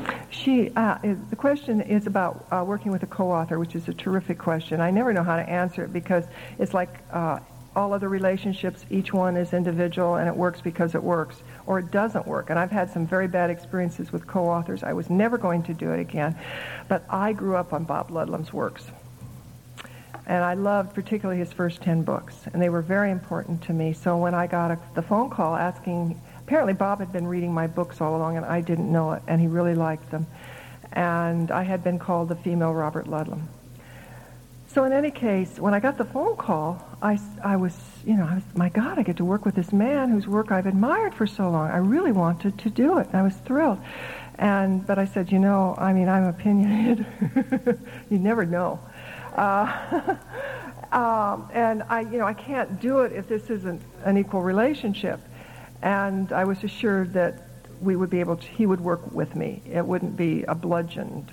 [0.44, 3.94] She, uh, is, the question is about uh, working with a co-author, which is a
[3.94, 4.82] terrific question.
[4.82, 6.26] I never know how to answer it because
[6.60, 7.40] it's like uh,
[7.78, 11.92] all other relationships, each one is individual and it works because it works, or it
[11.92, 12.50] doesn't work.
[12.50, 14.84] And I've had some very bad experiences with co-authors.
[14.84, 16.38] I was never going to do it again,
[16.90, 18.84] but I grew up on Bob Ludlum's works.
[20.26, 23.94] And I loved particularly his first 10 books, and they were very important to me.
[23.94, 27.68] So when I got a, the phone call asking, apparently Bob had been reading my
[27.68, 30.28] books all along, and I didn't know it, and he really liked them.
[30.92, 33.44] And I had been called the female Robert Ludlum.
[34.68, 38.26] So in any case, when I got the phone call, I, I was, you know,
[38.26, 41.14] I was, my God, I get to work with this man whose work I've admired
[41.14, 41.70] for so long.
[41.70, 43.08] I really wanted to do it.
[43.14, 43.80] I was thrilled.
[44.40, 47.06] And, but I said, you know, I mean, I'm opinionated.
[48.10, 48.80] you never know.
[49.36, 50.16] Uh,
[50.92, 55.20] um, and I, you know, I can't do it if this isn't an equal relationship.
[55.84, 57.46] And I was assured that
[57.82, 59.62] we would be able to, he would work with me.
[59.70, 61.30] It wouldn't be a bludgeoned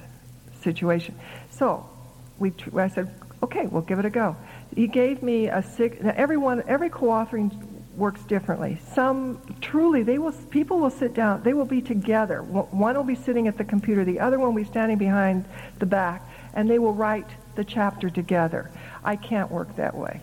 [0.61, 1.15] situation.
[1.51, 1.89] So
[2.37, 4.37] we, I said, okay, we'll give it a go.
[4.75, 7.55] He gave me a six, everyone, every co-authoring
[7.97, 8.81] works differently.
[8.93, 12.43] Some truly, they will, people will sit down, they will be together.
[12.43, 15.45] One will be sitting at the computer, the other one will be standing behind
[15.79, 18.69] the back, and they will write the chapter together.
[19.05, 20.23] I can't work that way.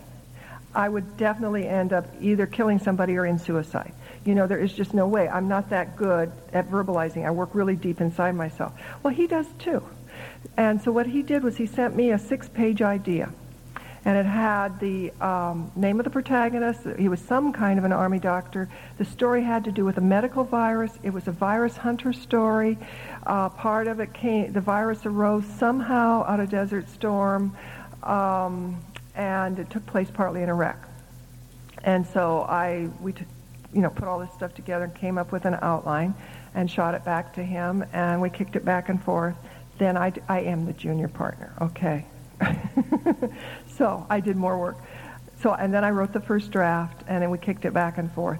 [0.75, 3.93] I would definitely end up either killing somebody or in suicide.
[4.27, 5.29] You know, there is just no way.
[5.29, 7.25] I'm not that good at verbalizing.
[7.25, 8.73] I work really deep inside myself.
[9.01, 9.81] Well, he does too.
[10.57, 13.31] And so what he did was he sent me a six-page idea.
[14.03, 16.81] And it had the um, name of the protagonist.
[16.99, 18.67] He was some kind of an army doctor.
[18.97, 20.91] The story had to do with a medical virus.
[21.03, 22.77] It was a virus hunter story.
[23.25, 27.55] Uh, part of it came, the virus arose somehow out of Desert Storm,
[28.03, 28.77] um,
[29.15, 30.85] and it took place partly in Iraq.
[31.83, 33.25] And so I, we, t-
[33.73, 36.13] you know, put all this stuff together and came up with an outline
[36.55, 39.35] and shot it back to him, and we kicked it back and forth
[39.77, 41.53] then I, I am the junior partner.
[41.61, 42.05] Okay.
[43.67, 44.77] so I did more work.
[45.41, 48.11] So, and then I wrote the first draft, and then we kicked it back and
[48.11, 48.39] forth.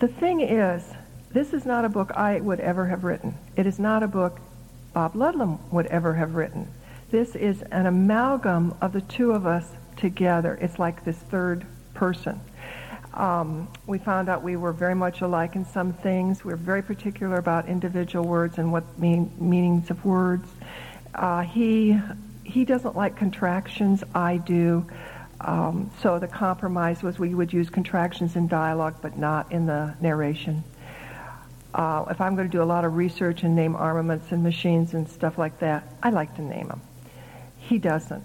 [0.00, 0.82] The thing is,
[1.30, 3.36] this is not a book I would ever have written.
[3.56, 4.40] It is not a book
[4.92, 6.68] Bob Ludlum would ever have written.
[7.10, 10.58] This is an amalgam of the two of us together.
[10.60, 12.40] It's like this third person.
[13.14, 16.44] Um, we found out we were very much alike in some things.
[16.44, 20.48] We are very particular about individual words and what mean, meanings of words.
[21.14, 21.98] Uh, he
[22.42, 24.02] he doesn't like contractions.
[24.14, 24.86] I do.
[25.40, 29.94] Um, so the compromise was we would use contractions in dialogue, but not in the
[30.00, 30.64] narration.
[31.72, 34.94] Uh, if I'm going to do a lot of research and name armaments and machines
[34.94, 36.80] and stuff like that, I like to name them.
[37.58, 38.24] He doesn't.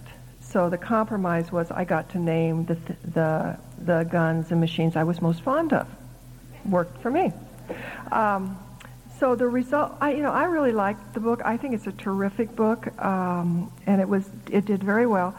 [0.52, 4.95] So the compromise was I got to name the, th- the, the guns and machines
[4.95, 5.88] I was most fond of.
[6.66, 7.32] Worked for me.
[8.12, 8.58] Um,
[9.20, 11.41] so the result, I, you know, I really liked the book.
[11.45, 15.36] I think it's a terrific book, um, and it was, it did very well.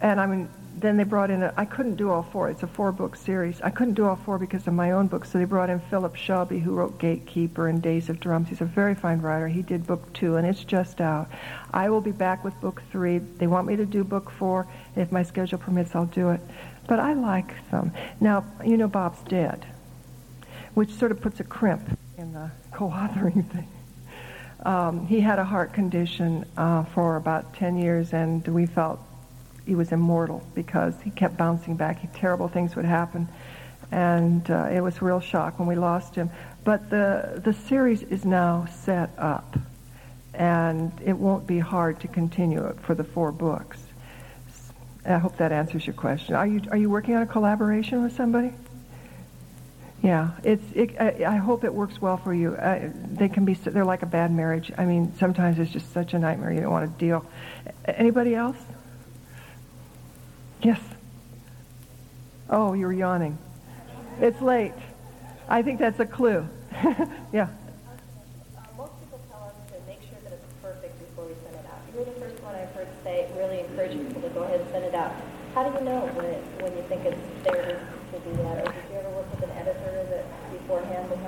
[0.00, 0.48] And I mean,
[0.80, 2.50] then they brought in, I couldn't do all four.
[2.50, 3.60] It's a four-book series.
[3.62, 6.14] I couldn't do all four because of my own book, so they brought in Philip
[6.14, 8.48] Shelby, who wrote Gatekeeper and Days of Drums.
[8.48, 9.48] He's a very fine writer.
[9.48, 11.30] He did book two, and it's just out.
[11.72, 13.18] I will be back with book three.
[13.18, 14.66] They want me to do book four.
[14.96, 16.40] If my schedule permits, I'll do it.
[16.86, 17.92] But I like them.
[18.20, 19.66] Now, you know Bob's dead,
[20.74, 23.68] which sort of puts a crimp in the co-authoring thing.
[24.64, 29.00] Um, he had a heart condition uh, for about 10 years, and we felt
[29.68, 32.00] he was immortal because he kept bouncing back.
[32.00, 33.28] He, terrible things would happen,
[33.92, 36.30] and uh, it was a real shock when we lost him.
[36.64, 39.58] But the the series is now set up,
[40.32, 43.78] and it won't be hard to continue it for the four books.
[45.04, 46.34] I hope that answers your question.
[46.34, 48.52] Are you are you working on a collaboration with somebody?
[50.02, 50.64] Yeah, it's.
[50.74, 52.56] It, I, I, hope it works well for you.
[53.12, 53.52] They can be.
[53.52, 54.72] They're like a bad marriage.
[54.78, 56.52] I mean, sometimes it's just such a nightmare.
[56.52, 57.26] You don't want to deal.
[57.84, 58.56] Anybody else?
[60.62, 60.80] Yes.
[62.50, 63.38] Oh, you're yawning.
[64.20, 64.72] It's late.
[65.48, 66.48] I think that's a clue.
[67.32, 67.48] yeah.
[68.76, 71.80] Most people tell us to make sure that it's perfect before we send it out.
[71.94, 74.84] You're the first one I've heard say really encourage people to go ahead and send
[74.84, 75.12] it out.
[75.54, 77.80] How do you know when it, when you think it's there
[78.10, 78.68] to do that?
[78.68, 81.18] Or did you ever work with an editor that beforehand with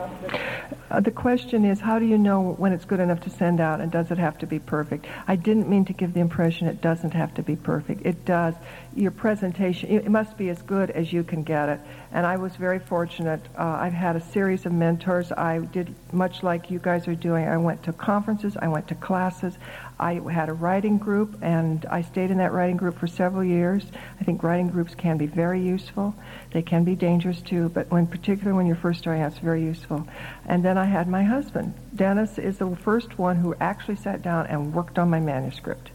[0.91, 3.81] uh, the question is, how do you know when it's good enough to send out,
[3.81, 5.07] and does it have to be perfect?
[5.29, 8.05] I didn't mean to give the impression it doesn't have to be perfect.
[8.05, 8.55] It does.
[8.97, 11.81] Your presentation, it must be as good as you can get it.
[12.13, 13.41] And I was very fortunate.
[13.57, 15.31] Uh, I've had a series of mentors.
[15.31, 17.47] I did much like you guys are doing.
[17.47, 18.57] I went to conferences.
[18.57, 19.57] I went to classes.
[20.01, 23.85] I had a writing group, and I stayed in that writing group for several years.
[24.19, 26.15] I think writing groups can be very useful.
[26.53, 29.63] They can be dangerous too, but when particularly when you're first starting out, it's very
[29.63, 30.09] useful.
[30.47, 31.75] And then I had my husband.
[31.95, 35.91] Dennis is the first one who actually sat down and worked on my manuscript.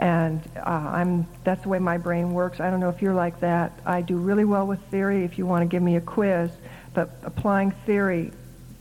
[0.00, 2.58] And uh, I'm, that's the way my brain works.
[2.58, 3.78] I don't know if you're like that.
[3.86, 6.50] I do really well with theory if you want to give me a quiz,
[6.92, 8.32] but applying theory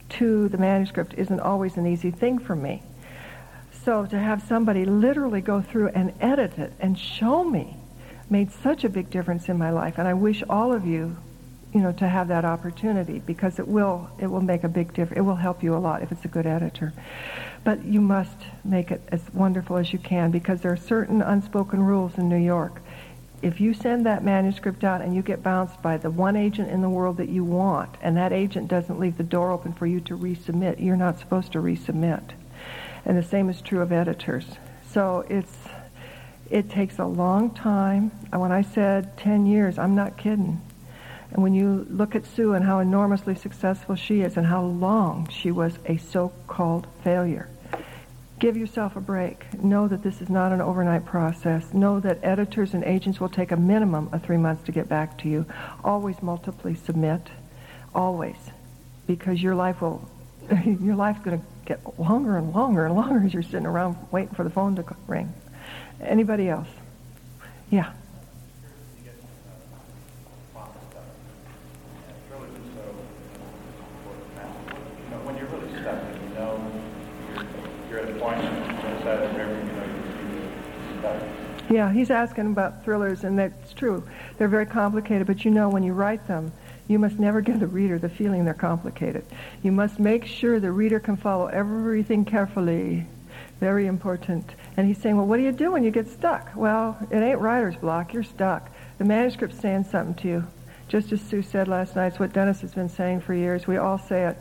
[0.09, 2.81] to the manuscript isn't always an easy thing for me.
[3.83, 7.77] So to have somebody literally go through and edit it and show me
[8.29, 9.97] made such a big difference in my life.
[9.97, 11.17] And I wish all of you,
[11.73, 15.17] you know, to have that opportunity because it will, it will make a big difference.
[15.17, 16.93] It will help you a lot if it's a good editor.
[17.63, 21.81] But you must make it as wonderful as you can because there are certain unspoken
[21.81, 22.81] rules in New York.
[23.41, 26.81] If you send that manuscript out and you get bounced by the one agent in
[26.81, 29.99] the world that you want, and that agent doesn't leave the door open for you
[30.01, 32.33] to resubmit, you're not supposed to resubmit.
[33.05, 34.45] And the same is true of editors.
[34.91, 35.55] So it's
[36.51, 38.11] it takes a long time.
[38.31, 40.61] When I said 10 years, I'm not kidding.
[41.31, 45.29] And when you look at Sue and how enormously successful she is and how long
[45.29, 47.47] she was a so-called failure,
[48.39, 49.61] give yourself a break.
[49.63, 51.73] Know that this is not an overnight process.
[51.73, 55.17] Know that editors and agents will take a minimum of three months to get back
[55.19, 55.45] to you.
[55.85, 57.29] Always multiply submit.
[57.95, 58.35] Always.
[59.07, 60.05] Because your life will,
[60.65, 64.35] your life's going to get longer and longer and longer as you're sitting around waiting
[64.35, 65.33] for the phone to ring.
[66.01, 66.67] Anybody else?
[67.69, 67.93] Yeah.
[81.69, 84.03] Yeah, he's asking about thrillers, and that's true.
[84.37, 86.51] They're very complicated, but you know when you write them,
[86.87, 89.25] you must never give the reader the feeling they're complicated.
[89.63, 93.05] You must make sure the reader can follow everything carefully.
[93.59, 94.49] Very important.
[94.75, 96.49] And he's saying, well, what do you do when you get stuck?
[96.55, 98.13] Well, it ain't writer's block.
[98.13, 98.69] You're stuck.
[98.97, 100.47] The manuscript's saying something to you.
[100.87, 103.67] Just as Sue said last night, it's what Dennis has been saying for years.
[103.67, 104.37] We all say it.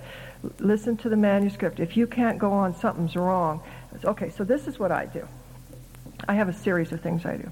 [0.59, 1.81] Listen to the manuscript.
[1.81, 3.63] If you can't go on, something's wrong.
[4.05, 5.29] Okay, so this is what I do.
[6.29, 7.51] I have a series of things I do.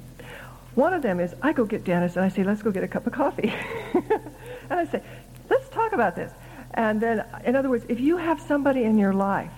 [0.74, 2.89] One of them is I go get Dennis and I say, let's go get a
[2.89, 3.53] cup of coffee.
[4.71, 5.03] and I say,
[5.51, 6.33] let's talk about this.
[6.75, 9.51] And then, in other words, if you have somebody in your life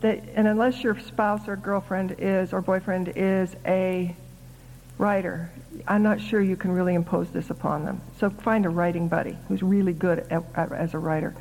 [0.00, 4.14] that, and unless your spouse or girlfriend is or boyfriend is a
[4.98, 5.50] writer,
[5.86, 8.00] I'm not sure you can really impose this upon them.
[8.18, 11.34] So find a writing buddy who's really good at, at, as a writer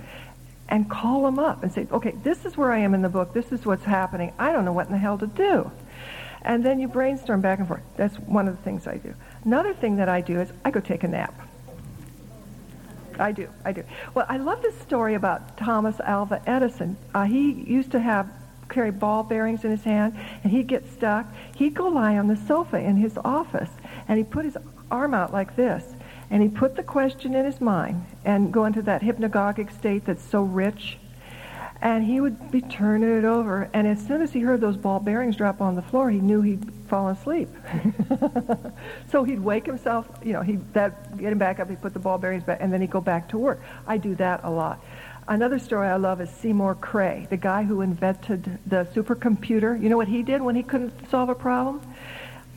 [0.70, 3.34] and call them up and say, okay, this is where I am in the book.
[3.34, 4.32] This is what's happening.
[4.38, 5.72] I don't know what in the hell to do.
[6.44, 7.82] And then you brainstorm back and forth.
[7.98, 9.14] That's one of the things I do.
[9.44, 11.34] Another thing that I do is I go take a nap.
[13.20, 13.84] I do, I do.
[14.14, 16.98] Well, I love this story about Thomas Alva Edison.
[17.14, 18.30] Uh, he used to have
[18.70, 21.26] carry ball bearings in his hand, and he'd get stuck.
[21.56, 23.70] He'd go lie on the sofa in his office,
[24.08, 24.58] and he'd put his
[24.92, 25.84] arm out like this,
[26.30, 30.24] and he'd put the question in his mind and go into that hypnagogic state that's
[30.24, 30.98] so rich.
[31.82, 35.00] And he would be turning it over, and as soon as he heard those ball
[35.00, 37.48] bearings drop on the floor, he knew he'd fallen asleep.
[39.12, 42.00] so he'd wake himself, you know, he'd that, get him back up, he'd put the
[42.00, 43.62] ball bearings back, and then he'd go back to work.
[43.88, 44.84] I do that a lot.
[45.30, 49.82] Another story I love is Seymour Cray, the guy who invented the supercomputer.
[49.82, 51.82] You know what he did when he couldn't solve a problem?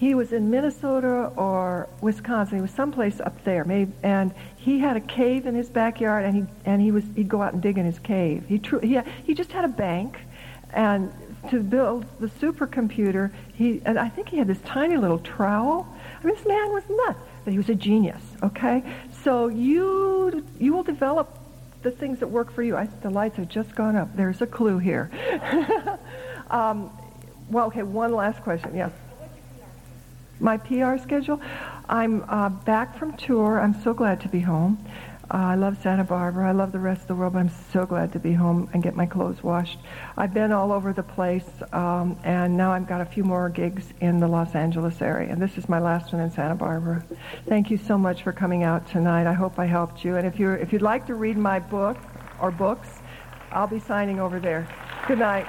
[0.02, 2.58] He was in Minnesota or Wisconsin.
[2.58, 6.34] He was someplace up there, maybe, and he had a cave in his backyard, and
[6.34, 8.44] he and he was he'd go out and dig in his cave.
[8.48, 10.18] He tr- he he just had a bank,
[10.72, 11.12] and
[11.50, 15.86] to build the supercomputer, he and I think he had this tiny little trowel.
[16.20, 18.22] I mean, this man was nuts, but he was a genius.
[18.42, 18.82] Okay,
[19.22, 21.38] so you you will develop
[21.84, 22.76] the things that work for you.
[22.76, 24.16] I, the lights have just gone up.
[24.16, 25.12] There's a clue here.
[26.50, 26.90] um,
[27.48, 28.74] well, okay, one last question.
[28.74, 28.90] Yes.
[30.40, 31.40] My PR schedule?
[31.88, 33.60] I'm uh, back from tour.
[33.60, 34.84] I'm so glad to be home.
[35.32, 36.48] Uh, I love Santa Barbara.
[36.48, 38.82] I love the rest of the world, but I'm so glad to be home and
[38.82, 39.78] get my clothes washed.
[40.16, 43.94] I've been all over the place, um, and now I've got a few more gigs
[44.00, 45.32] in the Los Angeles area.
[45.32, 47.02] And this is my last one in Santa Barbara.
[47.46, 49.26] Thank you so much for coming out tonight.
[49.26, 50.16] I hope I helped you.
[50.16, 51.96] And if you're if you'd like to read my book
[52.38, 52.88] or books,
[53.50, 54.68] I'll be signing over there.
[55.06, 55.46] Good night.